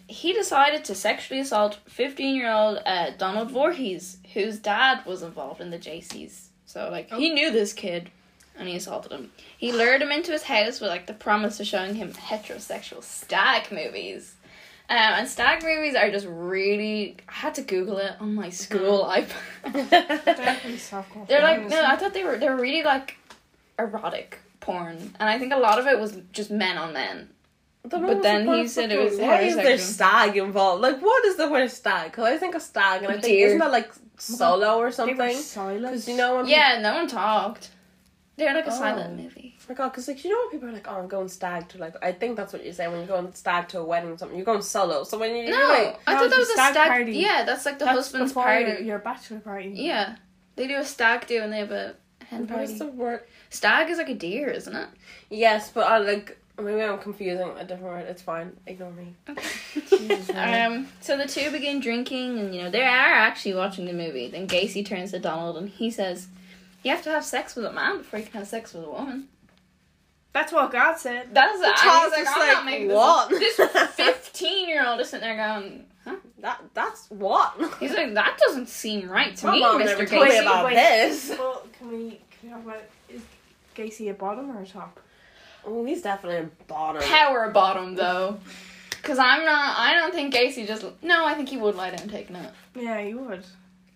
[0.06, 5.62] he decided to sexually assault 15 year old uh, Donald Voorhees, whose dad was involved
[5.62, 6.48] in the Jaycees.
[6.66, 8.12] So, like, he knew this kid
[8.58, 9.32] and he assaulted him.
[9.58, 13.72] He lured him into his house with, like, the promise of showing him heterosexual stag
[13.72, 14.36] movies.
[14.90, 17.18] Um, and stag movies are just really.
[17.28, 19.90] I had to Google it on my school iPad.
[19.92, 21.28] Definitely softcore.
[21.28, 23.16] They're like no, I thought they were they were really like
[23.78, 27.30] erotic porn, and I think a lot of it was just men on men.
[27.84, 30.82] But then he said it was Why is there stag involved?
[30.82, 32.10] Like, what is the word stag?
[32.10, 33.48] Because I think of stag, and I think Deer.
[33.48, 33.94] isn't that like
[34.30, 35.36] Oh solo or something?
[35.36, 35.82] silent.
[35.84, 37.72] Because you know when Yeah, no one talked.
[38.38, 38.80] They're like a Oh.
[38.80, 39.56] silent movie.
[39.60, 41.68] Oh my god, because like you know when people are like, oh, I'm going stag
[41.70, 44.12] to like, I think that's what you say when you're going stag to a wedding
[44.12, 44.38] or something.
[44.38, 45.04] You're going solo.
[45.04, 46.88] So when you No, you're like, I no, thought that was a a stag stag
[46.88, 47.12] party.
[47.14, 48.64] Yeah, that's like the That's husband's party.
[48.70, 49.72] Your, your bachelor party.
[49.76, 50.16] Yeah,
[50.56, 52.78] they do a stag do and they have a hen what's party.
[52.78, 53.24] the word?
[53.50, 54.88] Stag is like a deer, isn't it?
[55.30, 58.06] Yes, but I like maybe I'm confusing a different word.
[58.08, 58.56] It's fine.
[58.66, 59.16] Ignore me.
[59.90, 60.72] Jesus, man.
[60.72, 64.28] Um, so the two begin drinking, and you know they are actually watching the movie.
[64.30, 66.28] Then Gacy turns to Donald and he says,
[66.84, 68.90] "You have to have sex with a man before you can have sex with a
[68.90, 69.28] woman."
[70.32, 71.34] That's what God said.
[71.34, 73.56] That's Charles I was is I'm like, not making "What?" This,
[73.96, 77.56] fifteen-year-old is sitting there going, "Huh?" That that's what.
[77.80, 79.86] He's like, "That doesn't seem right to My me, mom Mr.
[79.86, 80.76] never told me Gacy." about wait.
[80.76, 81.30] this.
[81.38, 83.22] Well, can we, can we talk about is
[83.76, 85.00] Gacy a bottom or a top?
[85.66, 87.02] Oh, he's definitely a bottom.
[87.04, 88.40] Power bottom though,
[88.90, 89.78] because I'm not.
[89.78, 90.86] I don't think Gacy just.
[91.02, 92.36] No, I think he would lie down and take it.
[92.76, 93.44] Yeah, you would.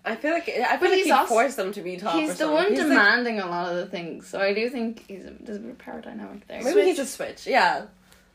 [0.05, 2.15] I feel like I But feel like he's he also- forced them to be top.
[2.15, 4.69] or He's the one He's like- demanding a lot of the things, so I do
[4.69, 6.61] think he's a, there's a bit of power dynamic there.
[6.61, 7.47] maybe he's a switch.
[7.47, 7.85] Yeah.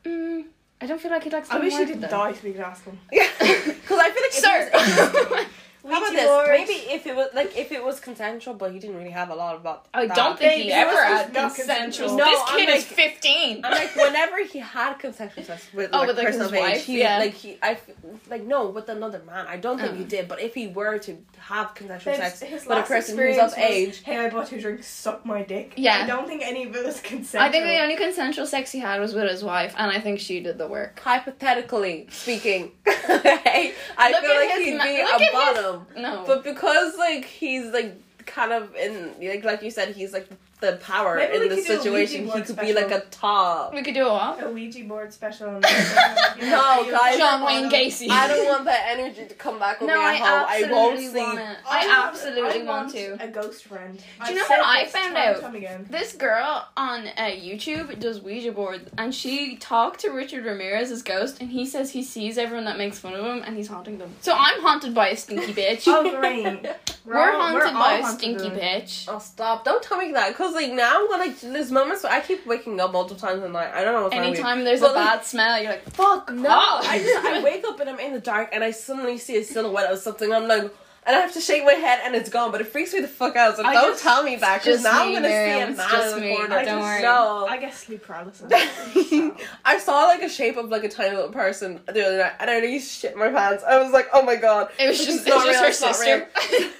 [0.04, 0.44] Mm,
[0.80, 1.50] I don't feel like he likes.
[1.50, 2.08] I wish he didn't though.
[2.08, 2.98] die so we could ask him.
[3.10, 5.46] Because I feel like if Sir.
[5.88, 6.26] he was- How about this?
[6.26, 6.48] board.
[6.50, 9.34] Maybe if it was like if it was consensual, but he didn't really have a
[9.34, 9.86] lot about.
[9.94, 10.16] I that.
[10.16, 11.54] don't think he ever had consensual.
[11.54, 12.16] consensual.
[12.16, 13.64] No, this I'm kid is like- fifteen.
[13.64, 16.54] I'm like whenever he had consensual sex with Oh, like, with, like, person his of
[16.54, 16.84] age, wife?
[16.84, 17.18] he Yeah.
[17.18, 17.90] like he I f-
[18.28, 19.46] like no with another man.
[19.46, 20.06] I don't think he Oh.
[20.06, 23.38] did, but if he were to have consensual His, sex his with a person who's
[23.38, 24.86] of age, Hey, I bought two drinks.
[24.86, 25.72] Suck my dick.
[25.76, 26.02] Yeah.
[26.04, 27.40] I don't think any of it was consensual.
[27.40, 30.20] I think the only consensual sex he had was with his wife, and I think
[30.20, 30.98] she did the work.
[31.00, 35.20] hypothetically speaking, I Look feel like he'd ma- be look at
[35.56, 39.94] a his- No, But because like he's like kind of in like like you said,
[39.94, 40.28] he's like
[40.60, 42.24] the power Maybe in the could do a situation.
[42.24, 43.72] He board could be like a top.
[43.74, 44.44] we could do a what?
[44.44, 45.48] a Ouija board special.
[45.48, 45.60] On
[46.40, 47.16] No, guys.
[47.16, 48.08] John Wayne Gacy.
[48.10, 50.46] I don't want that energy to come back with No, me I at home.
[50.48, 51.56] I absolutely won't want it.
[51.68, 53.24] I absolutely want to.
[53.24, 53.98] A ghost friend.
[54.24, 55.40] Do you know I've what I found time out?
[55.40, 55.86] time again.
[55.90, 61.38] This girl on uh, YouTube does Ouija boards, and she talked to Richard Ramirez's ghost,
[61.40, 64.14] and he says he sees everyone that makes fun of him, and he's haunting them.
[64.20, 65.84] So I'm haunted by a stinky bitch.
[65.86, 66.66] Oh, great.
[67.04, 68.84] We're, all- haunted all by a haunted stinky by it.
[68.84, 69.04] bitch.
[69.08, 69.64] Oh stop!
[69.64, 71.34] Don't tell me that, cause like now I'm gonna.
[71.42, 73.72] There's moments where I keep waking up multiple times in the night.
[73.74, 74.34] I don't know what's wrong with.
[74.38, 76.84] Anytime there's But, a like, bad smell, you're like, fuck No, off.
[76.88, 79.44] I just I wake up and I'm in the dark and I suddenly see a
[79.44, 80.32] silhouette of something.
[80.32, 80.62] I'm like,
[81.06, 82.52] and I have to shake my head and it's gone.
[82.52, 83.56] But it freaks me the fuck out.
[83.56, 85.62] So I don't just- tell me that because just now me, I'm gonna Miriam, see
[85.62, 86.36] a it's man just in the me.
[86.36, 86.64] corner.
[86.64, 87.02] Don't worry.
[87.02, 87.46] No.
[87.48, 88.52] I get sleep paralysis.
[89.64, 92.50] I saw like a shape of like a tiny little person the other night, and
[92.50, 93.64] I really shit my pants.
[93.64, 95.62] I was like, "Oh my god!" It was just, it's it was not just real,
[95.62, 96.28] her it's not sister.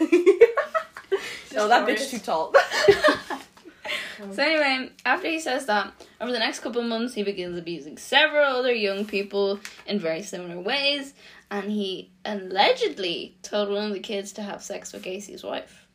[0.00, 0.38] real.
[1.54, 2.06] no, that glorious.
[2.06, 2.52] bitch too tall.
[4.32, 7.96] So anyway, after he says that, over the next couple of months, he begins abusing
[7.98, 11.14] several other young people in very similar ways,
[11.50, 15.86] and he allegedly told one of the kids to have sex with Gacy's wife.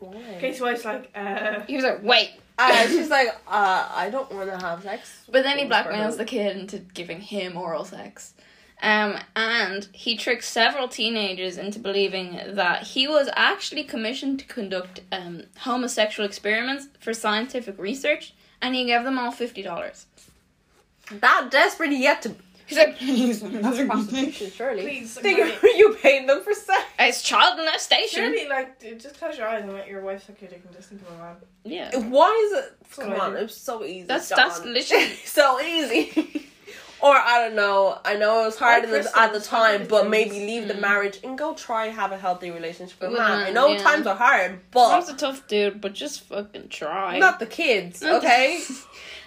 [0.00, 4.50] Gacy wife's like, uh, He was like, "Wait," uh, she's like, uh, "I don't want
[4.50, 8.34] to have sex." but then he blackmails the kid into giving him oral sex.
[8.82, 15.00] Um, and he tricked several teenagers into believing that he was actually commissioned to conduct
[15.10, 20.06] um, homosexual experiments for scientific research, and he gave them all fifty dollars.
[21.10, 22.34] that desperate yet to
[22.66, 24.82] He's like, "He's another prostitution, surely.
[24.82, 25.14] please.
[25.14, 26.82] Think like, you paying them for sex?
[26.98, 28.24] It's child molestation.
[28.24, 30.74] Surely, like, d- just close your eyes and let your wife suck your dick and
[30.74, 31.36] just think of a man.
[31.64, 31.96] Yeah.
[31.96, 32.72] Why is it?
[32.96, 34.02] what Come on, it's so easy.
[34.06, 34.36] That's- John.
[34.38, 36.48] that's literally- so easy.
[37.00, 37.98] Or I don't know.
[38.04, 40.80] I know it was hard in the, at the time, but maybe leave the Mm.
[40.80, 43.30] marriage and go try have a healthy relationship with With man.
[43.30, 43.82] a I man, know yeah.
[43.82, 47.18] times are hard, but but a tough dude, but just fucking try.
[47.18, 48.02] not the kids.
[48.02, 48.60] Okay.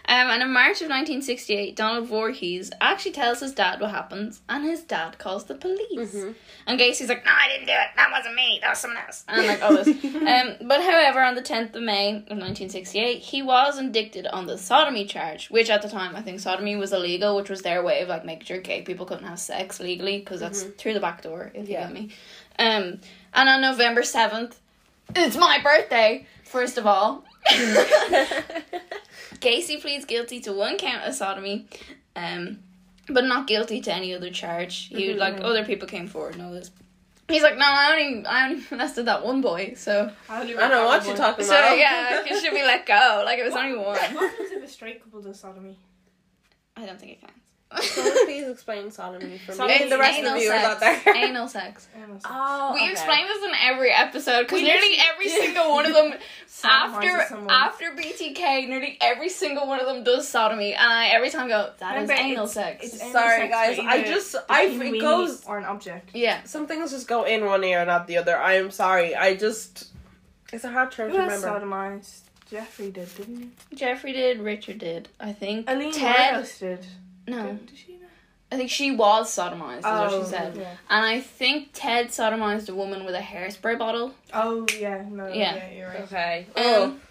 [0.10, 4.66] um, and in March of 1968, Donald Voorhees actually tells his dad what happens, and
[4.66, 6.14] his dad calls the police.
[6.16, 6.36] Mhm.
[6.68, 7.88] And Gacy's like, "No, I didn't do it.
[7.96, 8.60] That wasn't me.
[8.62, 11.82] That was someone else." And like, "Oh, this." um, but however, on the 10th of
[11.84, 16.22] May of 1968, he was indicted on the sodomy charge, which at the time I
[16.22, 19.28] think sodomy was illegal, which was their way of like making sure gay people couldn't
[19.28, 21.52] have sex legally because that's through the back door.
[21.54, 21.88] If Yeah.
[21.88, 22.10] you get me.
[22.58, 23.00] Um,
[23.34, 24.56] and on November 7th,
[25.16, 26.26] it's my birthday.
[26.44, 27.24] First of all.
[29.36, 31.68] Gacy pleads guilty to one count of sodomy,
[32.16, 32.60] um,
[33.08, 34.88] but not guilty to any other charge.
[34.90, 35.18] He Mhm.
[35.18, 36.72] like other people came forward and all this.
[37.28, 40.62] He's like, no, I only I only molested that one boy, so I don't, I
[40.62, 41.70] don't know what you're talking so about.
[41.70, 43.22] So yeah, he should be let go.
[43.24, 43.86] Like it was only one.
[43.86, 45.78] What happens if a straight couple does sodomy?
[46.76, 47.39] I don't think it counts.
[47.82, 50.66] So please explain sodomy for me and the rest of the viewers sex.
[50.66, 51.16] out there.
[51.16, 51.88] Anal sex.
[51.96, 52.26] Anal sex.
[52.28, 52.92] Oh, We okay.
[52.92, 55.42] explain this in every episode because nearly literally every did.
[55.44, 56.14] single one of them
[56.64, 57.08] after
[57.50, 61.72] after BTK, nearly every single one of them does sodomy, and I every time go
[61.78, 62.86] that is Remember, anal it's- sex.
[62.86, 63.80] it's anal Sorry, sex, guys.
[63.80, 65.46] I just I it goes.
[65.46, 66.10] or an object.
[66.16, 66.42] yeah.
[66.46, 68.36] Some things just go in one ear and out the other.
[68.36, 69.16] I am sorry.
[69.16, 69.90] I just
[70.52, 71.66] it's a hard term to else remember.
[71.68, 72.22] sodomized?
[72.50, 73.76] Jeffrey did, didn't he?
[73.76, 75.08] Jeffrey did, Richard did.
[75.20, 76.32] I think Aline Ted.
[76.32, 76.86] Morales did.
[77.30, 77.96] No, Did, did she?
[78.52, 79.80] I think she was sodomized.
[79.80, 80.56] Is what Oh, she said.
[80.58, 80.76] Yeah.
[80.90, 84.16] And I think Ted sodomized a woman with a hairspray bottle.
[84.34, 85.56] Oh yeah, no, Yeah.
[85.56, 86.02] yeah, you're right.
[86.02, 86.48] Okay.
[86.56, 86.84] Oh.
[86.86, 87.02] Um,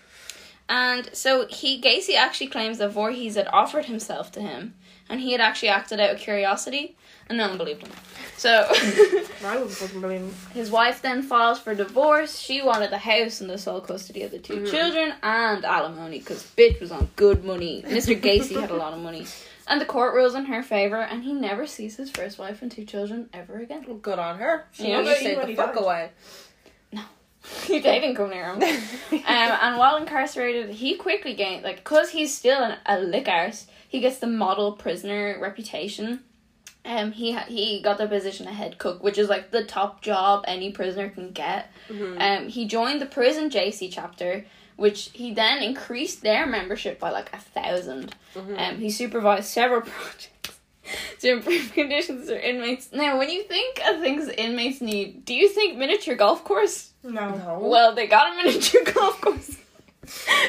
[0.69, 4.75] and so he Gacy actually claims that Voorhees had offered himself to him,
[5.09, 6.97] and he had actually acted out of curiosity,
[7.29, 7.93] and no one believed him.
[8.37, 10.35] So I wouldn't fucking believe him.
[10.53, 12.39] his wife then files for divorce.
[12.39, 14.71] She wanted the house and the sole custody of the 2 Mhm.
[14.71, 17.83] children and alimony because bitch was on good money.
[17.87, 18.21] Mr.
[18.21, 19.25] Gacy had a lot of money.
[19.69, 22.71] And the court rules in her favor, and he never sees his first wife and
[22.73, 23.85] two children ever again.
[24.01, 24.67] Good on her.
[24.73, 25.01] She Yeah.
[25.03, 25.83] yeah, stayed the fuck died.
[25.85, 26.11] away.
[27.69, 28.63] they didn't come near him.
[29.13, 33.67] Um, and while incarcerated, he quickly gained like because he's still an, a lick arse,
[33.89, 36.21] he gets the model prisoner reputation.
[36.85, 40.01] Um, he ha- he got the position of head cook, which is like the top
[40.03, 41.71] job any prisoner can get.
[41.91, 42.21] Mhm.
[42.21, 44.47] Um, he joined the prison Jaycee chapter,
[44.79, 48.14] which he then increased their membership by like a thousand.
[48.35, 48.59] Mhm.
[48.59, 50.59] Um, he supervised several projects.
[51.21, 52.91] to improve conditions for inmates.
[52.93, 56.93] Now, when you think of things inmates need, do you think miniature golf course?
[57.03, 57.29] No.
[57.37, 57.59] No.
[57.61, 59.57] Well, they got a miniature golf course.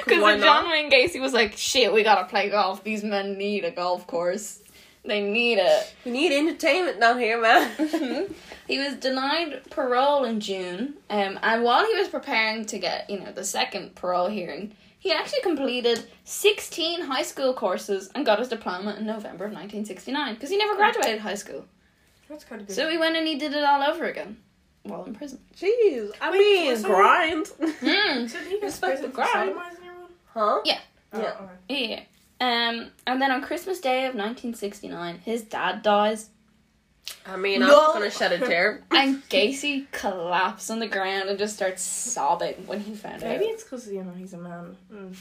[0.06, 0.70] Because John?
[0.70, 2.84] Wayne Gacy was like, shit, we gotta play golf.
[2.84, 4.60] These men need a golf course.
[5.06, 5.94] They need it.
[6.06, 7.70] we need entertainment down here, man.
[8.68, 13.20] he was denied parole in June, um, and while he was preparing to get, you
[13.20, 18.50] know, the second parole hearing, he actually completed 16 high school courses and got his
[18.50, 21.66] diploma in November of 1969 because he never graduated high school.
[22.28, 22.76] That's kind of good.
[22.76, 24.38] So he went and he did it all over again
[24.84, 25.40] while in prison.
[25.58, 27.48] Jeez, I Wait, mean, so- grind.
[27.48, 28.28] Hmm.
[28.28, 29.56] so he get Respect prison the for grind.
[30.34, 30.60] Huh?
[30.66, 30.80] Yeah.
[31.14, 31.36] Oh, Yeah.
[31.42, 31.90] okay.
[31.90, 32.00] Yeah.
[32.42, 36.30] Um, and then on Christmas Day of 1969, his dad dies,
[37.26, 37.76] I mean, I'm No.
[37.76, 38.84] not gonna shed a tear.
[38.92, 43.40] and Gacy collapsed on the ground and just starts sobbing when he found Maybe out.
[43.40, 44.78] Maybe it's because you know he's a man.
[44.92, 45.16] Mm.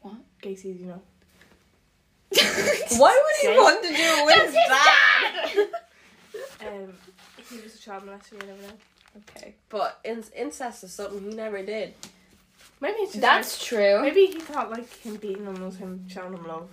[0.00, 0.14] What?
[0.42, 1.02] Gacy's, you know.
[2.98, 5.54] Why would he Jay- want to do it with That's his his dad?
[5.54, 5.68] dad.
[6.66, 6.92] Um,
[7.50, 8.32] he was a child molester.
[8.40, 8.72] You never know.
[9.36, 11.92] Okay, but in- incest is something he never did.
[12.82, 14.02] Maybe it's just That's like, true.
[14.02, 16.68] maybe he thought like him beating him was him showing him love.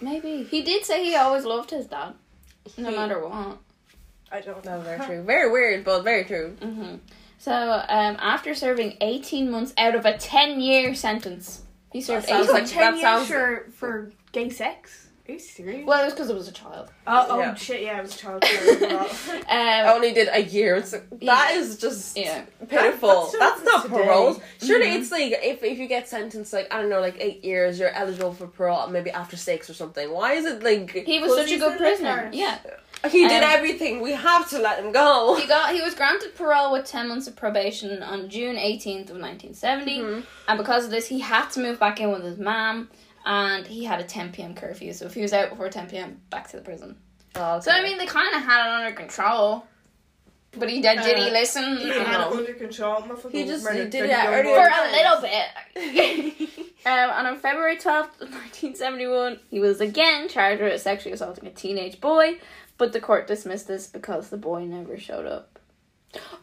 [0.00, 2.12] Maybe he did say he always loved his dad,
[2.76, 3.56] no He- matter what.
[4.30, 4.78] I don't know.
[4.80, 5.22] Very true.
[5.22, 6.54] Very weird, but very true.
[6.62, 6.96] hmm
[7.38, 12.44] So, um, after serving 18 months out of a 10 year sentence, he served That
[12.46, 15.07] sounds 18 like- ten that years for for gay sex.
[15.28, 15.84] Are you serious?
[15.86, 16.88] Well, it was because it was a child.
[17.06, 17.54] oh, oh Yeah.
[17.54, 17.82] shit!
[17.82, 18.92] Yeah, it was a child porn.
[19.46, 20.82] I Um, only did a year.
[20.82, 21.34] So Yeah.
[21.34, 22.44] that is just yeah.
[22.66, 23.26] pitiful.
[23.32, 24.04] That- that's, that's not today.
[24.06, 24.42] parole.
[24.62, 25.00] Surely Mhm.
[25.00, 27.90] it's like if if you get sentenced like I don't know like eight years, you're
[27.90, 30.10] eligible for parole maybe after six or something.
[30.10, 32.30] Why is it like He was Was such a good still prisoner.
[32.32, 32.56] Yeah.
[33.10, 34.00] he did Um, everything?
[34.00, 35.34] We have to let him go.
[35.38, 39.18] He got he was granted parole with 10 months of probation on June 18th of
[39.18, 39.98] 1970.
[39.98, 40.22] Mhm.
[40.48, 42.88] And because of this, he had to move back in with his mom.
[43.28, 44.54] And he had a 10 p.m.
[44.54, 44.92] curfew.
[44.94, 46.96] So if he was out before 10 p.m., back to the prison.
[47.36, 49.66] Oh, So, I mean, they kind of had it under control.
[50.58, 51.76] But he did, did he Uh, listen?
[51.76, 53.02] he had it under control.
[53.02, 54.44] Motherfucker He just- he did 30 it.
[54.44, 54.72] For boys.
[54.82, 56.54] a little bit.
[56.86, 62.00] Um, and on February 12th, 1971, he was again charged with sexually assaulting a teenage
[62.00, 62.38] boy,
[62.78, 65.58] but the court dismissed this because the boy never showed up.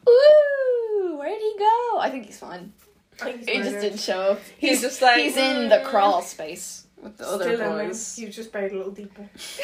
[0.08, 1.98] Ooh, where'd he go?
[2.00, 2.74] I think he's fine.
[3.24, 4.40] He's He just didn't show up.
[4.58, 8.16] He's just like He's in the crawl space with the other boys.
[8.16, 9.30] He was just buried a little deeper.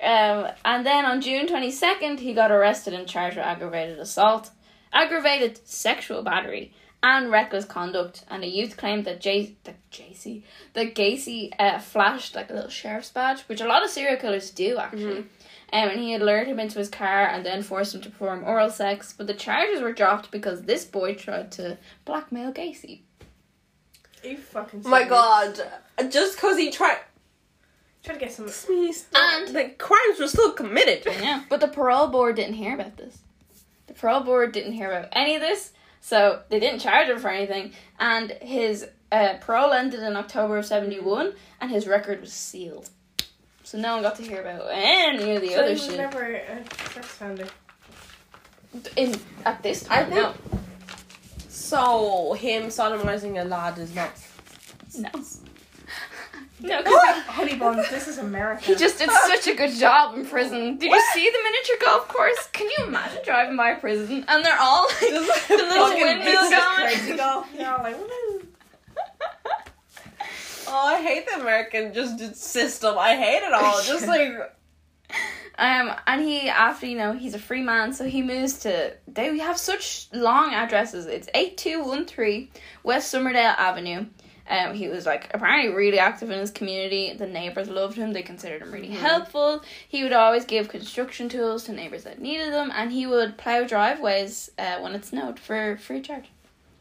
[0.00, 4.50] um, and then on June 22nd, he got arrested and charged with aggravated assault,
[4.92, 8.24] aggravated sexual battery, and reckless conduct.
[8.28, 10.42] And the youth claimed that J- that JC,
[10.72, 14.50] that Gacy uh, flashed like a little sheriff's badge, which a lot of serial killers
[14.50, 15.26] do actually.
[15.74, 18.44] Um, and he had lured him into his car and then forced him to perform
[18.44, 23.00] oral sex, but the charges were dropped because this boy tried to blackmail Gacy.
[24.22, 25.60] You fucking Oh my god!
[26.10, 26.98] Just because he tried,
[28.04, 28.48] Try to get some.
[29.14, 31.02] And- the crimes were still committed.
[31.06, 33.18] Yeah, but the parole board didn't hear about this.
[33.88, 37.30] The parole board didn't hear about any of this, so they didn't charge him for
[37.30, 37.72] anything.
[37.98, 42.90] And his uh, parole ended in October of '71, and his record was sealed.
[43.74, 45.96] So no one got to hear about any of the So other shit.
[45.96, 47.46] never a sex offender.
[48.94, 50.58] In at this I time, think- no,
[51.48, 54.12] So him sodomizing a lad is not.
[54.96, 55.08] no,
[56.60, 58.62] no, because Honey buns, this is America.
[58.66, 60.78] he just did such a good job in prison.
[60.78, 62.48] Did you see the miniature golf course?
[62.52, 66.48] Can you imagine driving by a prison and they're all like the little fucking windmill
[66.48, 66.76] going?
[66.76, 67.48] crazy golf.
[67.58, 68.46] Yeah, like woo.
[70.66, 72.96] Oh, I hate the American just system.
[72.98, 73.82] I hate it all.
[73.82, 74.32] Just like
[75.56, 78.94] Um, and he after you know he's a free man, so he moves to.
[79.06, 81.06] They have such long addresses.
[81.06, 82.50] It's eight two one three
[82.82, 84.06] West Summerdale Avenue.
[84.46, 87.14] Um, he was like apparently really active in his community.
[87.14, 88.12] The neighbors loved him.
[88.12, 89.62] They considered him really helpful.
[89.88, 93.64] He would always give construction tools to neighbors that needed them, and he would plow
[93.64, 96.26] driveways uh, when it snowed for free charge.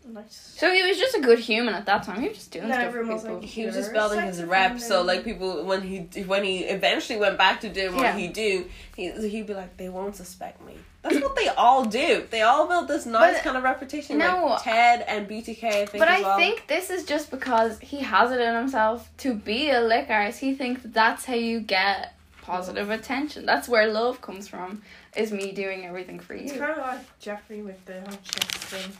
[0.05, 0.53] Nice.
[0.57, 2.21] So he was just a good human at that time.
[2.21, 4.79] He was just doing And stuff everyone was like, he was just building his rep.
[4.79, 8.17] So like people when he when he eventually went back to doing what Yeah.
[8.17, 10.73] he do, he he'd be like, they won't suspect me.
[11.03, 12.23] That's what they all do.
[12.29, 14.17] They all build this nice But- kind of reputation.
[14.17, 14.45] no.
[14.45, 15.63] like Ted and BTK.
[15.63, 16.37] I think But as I well.
[16.37, 20.39] think this is just because he has it in himself to be a lick artist.
[20.39, 23.45] He thinks that that's how you get positive attention.
[23.45, 24.81] That's where love comes from.
[25.15, 26.59] Is me doing everything for It's you.
[26.59, 28.91] kind of like Jeffrey with the hot chest thing.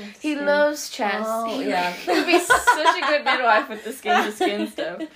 [0.00, 0.46] Skin He skin.
[0.46, 1.24] loves chess.
[1.26, 1.92] Oh, he yeah.
[2.06, 5.00] would be such a good midwife with the skin to skin stuff.
[5.00, 5.06] Um,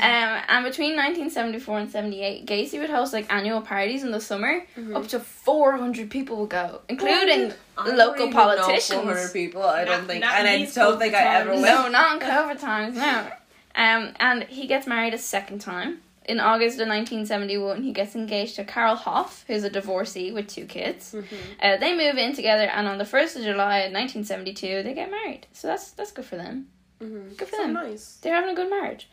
[0.00, 4.64] and between 1974 and 78, Gacy would host like annual parties in the summer.
[4.78, 4.94] Mhm.
[4.96, 9.00] Up to 400 people would go, including I local even politicians.
[9.02, 9.62] 400 people.
[9.62, 11.60] I don't Not- think, not and I these don't think I ever will.
[11.62, 13.30] No, not in COVID times, no.
[13.76, 18.56] Um, and he gets married a second time in August of 1971, he gets engaged
[18.56, 21.14] to Carol Hoff, who's a divorcee with two kids.
[21.14, 21.36] Mm-hmm.
[21.60, 25.10] Uh, they move in together, and on the 1st of July of 1972, they get
[25.10, 25.46] married.
[25.52, 26.68] So that's that's good for them.
[27.02, 27.34] Mm-hmm.
[27.34, 27.72] Good for so them.
[27.72, 28.18] nice.
[28.20, 29.08] They're having a good marriage.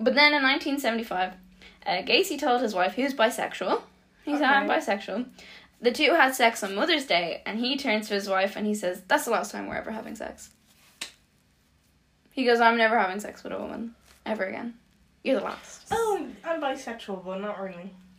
[0.00, 1.32] But then in 1975,
[1.86, 3.82] uh, Gacy told his wife he was bisexual.
[4.24, 5.26] He said, I'm bisexual.
[5.80, 8.74] The two had sex on Mother's Day, and he turns to his wife and he
[8.74, 10.50] says, That's the last time we're ever having sex.
[12.32, 13.94] He goes, I'm never having sex with a woman
[14.26, 14.74] ever again.
[15.24, 15.86] You're the last.
[15.90, 17.90] Oh, I'm bisexual, but not really.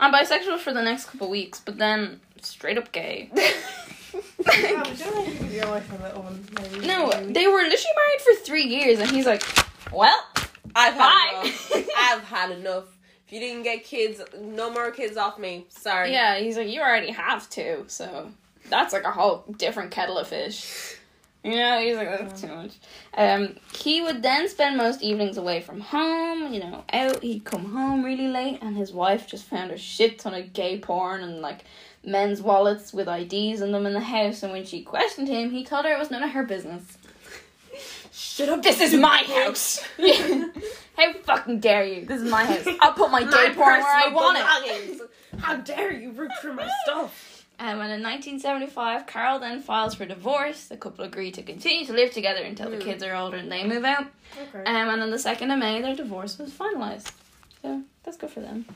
[0.00, 3.30] I'm bisexual for the next couple weeks, but then straight up gay.
[4.58, 6.86] Yeah, but don't think with your wife and little one, maybe.
[6.86, 7.32] no, maybe.
[7.32, 9.42] they were literally married for three years, and he's like,
[9.92, 10.24] Well,
[10.74, 11.40] I've had Bye.
[11.42, 11.88] enough.
[11.98, 12.84] I've had enough.
[13.26, 15.66] If you didn't get kids, no more kids off me.
[15.68, 16.12] Sorry.
[16.12, 18.30] Yeah, he's like, you already have two, so
[18.70, 20.95] that's like a whole different kettle of fish.
[21.46, 22.72] You know, he's like, that's too much.
[23.16, 27.22] Um, he would then spend most evenings away from home, you know, out.
[27.22, 30.80] He'd come home really late, and his wife just found a shit ton of gay
[30.80, 31.64] porn and like
[32.04, 34.42] men's wallets with IDs in them in the house.
[34.42, 36.98] And when she questioned him, he told her it was none of her business.
[38.12, 38.62] Shut up.
[38.64, 39.84] This is my house.
[40.96, 42.06] How fucking dare you?
[42.06, 42.66] This is my house.
[42.80, 45.10] I'll put my gay porn where I want it.
[45.38, 47.25] How dare you root through my stuff?
[47.58, 50.66] And in 1975, Carol then files for divorce.
[50.66, 52.82] The couple agree to continue to live together until the Hmm.
[52.82, 54.06] kids are older and they move out.
[54.38, 54.58] Okay.
[54.64, 57.10] Um, and on the 2nd of May, their divorce was finalised.
[57.62, 58.66] So that's good for them.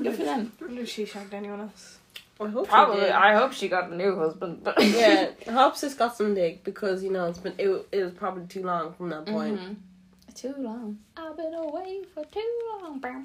[0.00, 0.52] Good for them.
[0.60, 1.98] I wonder if she shagged anyone else.
[2.40, 3.00] I hope she Probably.
[3.02, 3.10] did.
[3.10, 4.64] I hope she got a new husband.
[4.64, 8.02] But yeah, I hope sis got some dick because you know it's been it, it
[8.02, 9.60] was probably too long from that point.
[9.60, 9.76] Mhm.
[10.34, 10.98] Too long.
[11.16, 13.00] I've been away for too long.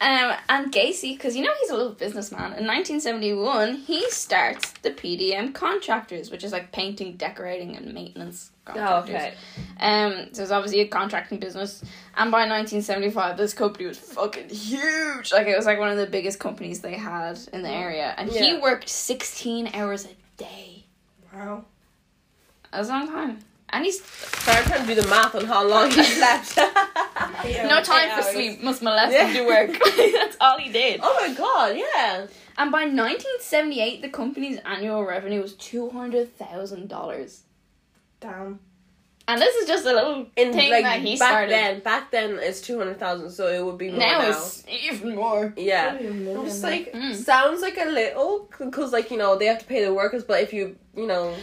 [0.00, 2.54] um, and Gacy, because you know he's a little businessman.
[2.54, 9.00] In 1971, he starts the PDM Contractors, which is like painting, decorating, and maintenance Oh,
[9.00, 9.34] okay.
[9.78, 11.82] Um, so it's obviously a contracting business.
[12.16, 15.32] And by 1975, this company was fucking huge.
[15.32, 18.30] Like it was like one of the biggest companies they had in the area, and
[18.30, 20.84] he worked 16 hours a day.
[21.32, 21.64] Wow.
[22.72, 23.38] That was a long time.
[23.74, 26.56] And he's Sorry, I'm trying to do the math on how long he slept.
[26.56, 28.26] Yeah, no time for hours.
[28.32, 28.62] sleep.
[28.62, 29.26] Must molest Yeah.
[29.26, 29.70] him do work.
[29.96, 31.00] That's all he did.
[31.02, 32.26] oh my god, yeah.
[32.56, 37.42] And by 1978, the company's annual revenue was two hundred thousand dollars.
[38.20, 38.60] Damn.
[39.26, 41.50] And this is just a little In thing like that he back started.
[41.50, 44.28] then, back then it's two hundred thousand, so it would be more now, now.
[44.30, 45.52] it's even more.
[45.56, 45.92] Yeah.
[45.96, 47.14] Probably a I'm just like Mm.
[47.14, 50.42] sounds like a little because like you know they have to pay the workers, but
[50.42, 51.34] if you you know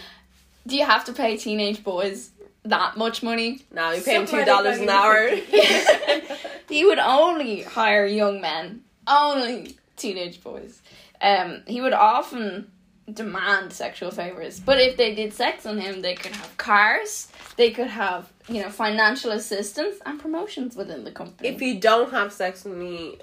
[0.67, 2.31] Do you have to pay teenage boys
[2.63, 3.61] that much money?
[3.71, 5.29] now you pay them two dollars an hour.
[6.69, 10.81] he would only hire young men, only teenage boys.
[11.21, 12.71] Um, he would often
[13.11, 17.71] demand sexual favors, but if they did sex on him, they could have cars, they
[17.71, 21.49] could have you know financial assistance and promotions within the company.
[21.49, 23.17] if you don't have sex with me,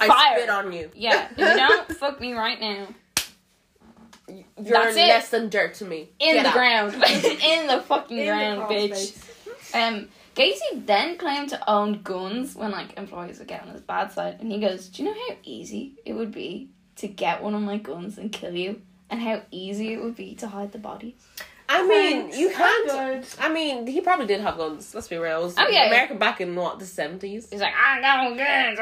[0.00, 0.38] I Fire.
[0.38, 0.90] spit on you.
[0.94, 2.88] yeah, if you don't fuck me right now
[4.62, 5.08] You're That's it.
[5.08, 6.10] less than dirt to me.
[6.18, 6.54] in Get the out.
[6.54, 8.94] ground, in the fucking In ground, crawl bitch.
[8.96, 9.74] space.
[9.74, 14.12] Um, Gacy then claimed to own guns when like employees would get on his bad
[14.12, 17.54] side, and he goes, "Do you know how easy it would be to get one
[17.54, 18.80] of my guns and kill you,
[19.10, 21.16] and how easy it would be to hide the body?"
[21.70, 22.38] I mean, Thanks.
[22.38, 23.36] you I'm can't.
[23.40, 24.94] I mean, he probably did have guns.
[24.94, 25.40] Let's be real.
[25.40, 25.86] It was Oh, yeah.
[25.88, 27.48] America back in what the seventies.
[27.50, 28.78] He's like, "I got guns."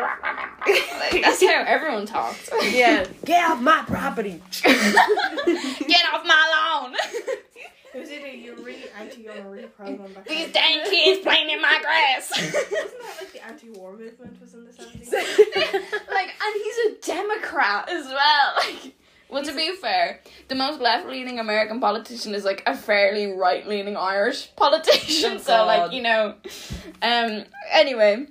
[1.13, 2.49] Like, that's how everyone talks.
[2.71, 4.41] Yeah, get off my property.
[4.63, 6.95] get off my lawn.
[7.95, 11.23] It was either you're really anti gun or really pro gun back These dang kids
[11.23, 12.31] playing in my grass.
[12.31, 15.11] Wasn't that like the anti war movement was in the 70s?
[15.13, 18.55] like, and he's a Democrat as well.
[18.59, 18.93] Like,
[19.29, 24.51] well, to be fair, the most left-leaning American politician is like a fairly right-leaning Irish
[24.57, 25.35] politician.
[25.35, 26.35] Oh, so, like, you know,
[27.03, 27.45] um.
[27.71, 28.27] Anyway,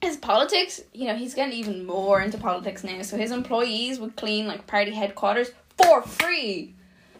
[0.00, 3.02] his politics, you know, he's getting even more into politics now.
[3.02, 6.74] So his employees would clean like party headquarters for free.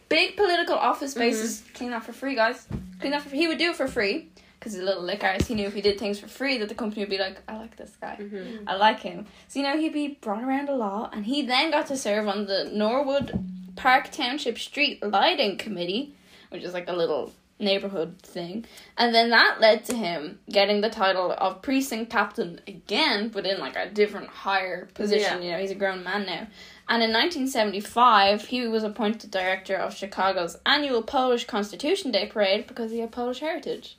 [0.09, 2.67] Big political office spaces, clean that for free, guys.
[3.01, 3.39] Clean that for free.
[3.39, 4.29] He would do it for free
[4.69, 5.49] because he's a little lick artist.
[5.49, 7.57] He knew if he did things for free, that the company would be like, "I
[7.57, 8.65] like this guy." Mhm.
[8.67, 9.27] I like him.
[9.49, 12.29] So, you know, he'd be brought around a lot, and he then got to serve
[12.29, 13.33] on the Norwood
[13.77, 16.15] Park Township Street Lighting Committee,
[16.51, 18.65] which is like a little neighborhood thing.
[18.97, 23.59] And then that led to him getting the title of precinct captain again, but in
[23.59, 25.43] like a different higher position.
[25.43, 25.47] Yeah.
[25.47, 26.47] You know, he's a grown man now.
[26.89, 32.93] And in 1975, he was appointed director of Chicago's annual Polish Constitution Day parade because
[32.93, 33.97] he had Polish heritage.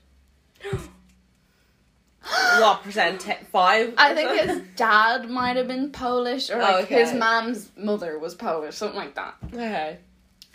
[2.60, 3.24] what percent?
[3.51, 3.93] Five.
[3.97, 7.03] I think his dad might have been Polish, or Oh, like okay.
[7.03, 9.36] his mom's mother was Polish, something like that.
[9.53, 9.97] Okay.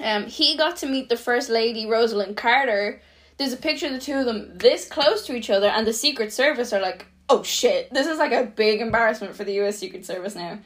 [0.02, 3.00] Um, he got to meet the first lady, Rosalynn Carter.
[3.38, 5.92] There's a picture of the two of them this close to each other, and the
[5.92, 9.78] Secret Service are like oh shit, this is like a big embarrassment for the US
[9.78, 10.58] Secret Service now.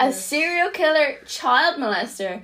[0.00, 2.40] A serial killer, child molester,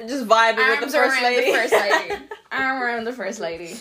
[0.00, 1.52] Just vibing with the first around lady.
[1.52, 2.14] the first lady.
[2.52, 3.76] Arm around the first lady.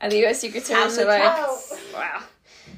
[0.00, 1.80] And the US Secret Service And are the like, cats.
[1.94, 2.22] wow.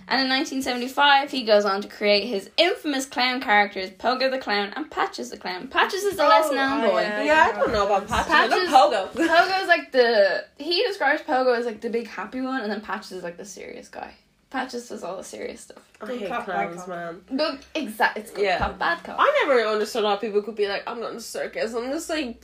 [0.08, 4.72] And in 1975, he goes on to create his infamous clown characters, Pogo the Clown
[4.74, 5.68] and Patches the Clown.
[5.68, 7.00] Patches is the Oh, less known oh, boy.
[7.00, 7.22] yeah.
[7.22, 8.26] yeah, I don't know about Patches.
[8.32, 9.08] Patches- Pogo.
[9.12, 13.12] Pogo's like the he describes Pogo as like the big happy one, and then Patches
[13.12, 14.12] is like the serious guy.
[14.50, 15.78] Patches does all the serious stuff.
[16.02, 17.20] I Good hate cop, clowns, man.
[17.34, 18.18] Good, exact.
[18.18, 18.58] It's good Yeah.
[18.58, 19.16] cop, bad cop.
[19.18, 21.72] I never understood how people could be like, I'm not in a circus.
[21.72, 22.38] I'm just like,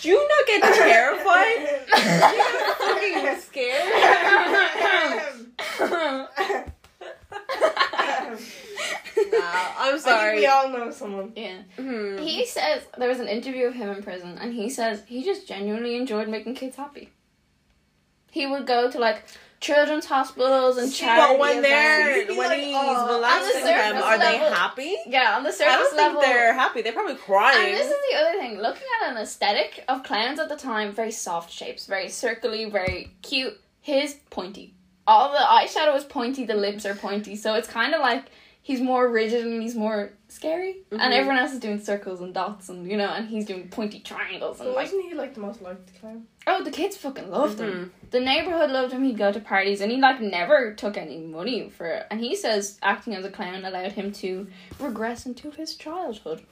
[0.00, 1.58] do you not get terrified?
[2.32, 3.86] you not fucking scared?
[9.30, 10.36] Nah, I'm I think sorry.
[10.36, 11.32] we all know someone.
[11.34, 11.62] yeah.
[11.76, 12.18] Hmm.
[12.18, 15.46] He says there was an interview of him in prison, and he says he just
[15.48, 17.10] genuinely enjoyed making kids happy.
[18.30, 19.24] He would go to like
[19.60, 24.02] children's hospitals and charity But when they're when like, he's "Oh." molesting the them, surface
[24.04, 24.96] are they happy?
[25.06, 26.20] yeah, on the surface I don't level.
[26.20, 26.82] think they're happy.
[26.82, 27.66] They're probably crying.
[27.68, 28.58] And this is the other thing.
[28.60, 33.12] Looking at an aesthetic of clowns at the time, very soft shapes, very circly, very
[33.22, 33.58] cute.
[33.80, 34.74] His pointy.
[35.06, 36.44] All the eyeshadow is pointy.
[36.44, 37.34] The lips are pointy.
[37.36, 38.26] So it's kind of like
[38.68, 40.72] he's more rigid and he's more scary.
[40.92, 40.98] Mhm.
[41.00, 44.00] And everyone else is doing circles and dots and you know, and he's doing pointy
[44.00, 44.84] triangles and So like.
[44.84, 46.26] wasn't he like the most liked clown?
[46.46, 47.72] Oh, the kids fucking loved him.
[48.06, 48.10] Mhm.
[48.10, 49.04] The neighborhood loved him.
[49.04, 52.06] He'd go to parties and he like never took any money for it.
[52.10, 54.46] And he says acting as a clown allowed him to
[54.78, 56.42] regress into his childhood.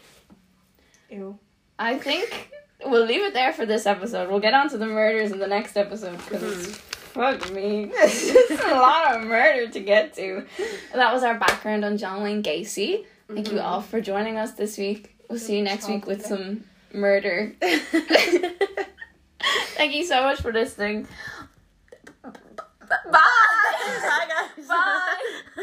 [1.10, 1.38] Ew.
[1.78, 2.50] I think
[2.86, 4.30] we'll leave it there for this episode.
[4.30, 6.80] We'll get on to the murders in the next episode because
[7.16, 10.46] fuck me, it's a lot of murder to get to.
[10.94, 13.04] That was our background on John Wayne Gacy.
[13.28, 13.66] Thank you mm-hmm.
[13.66, 15.16] all for joining us this week.
[15.28, 17.54] We'll see you next week with some murder.
[19.74, 21.08] Thank you so much for listening.
[22.22, 22.32] Bye.
[23.10, 24.66] Bye, guys.
[24.68, 25.42] Bye.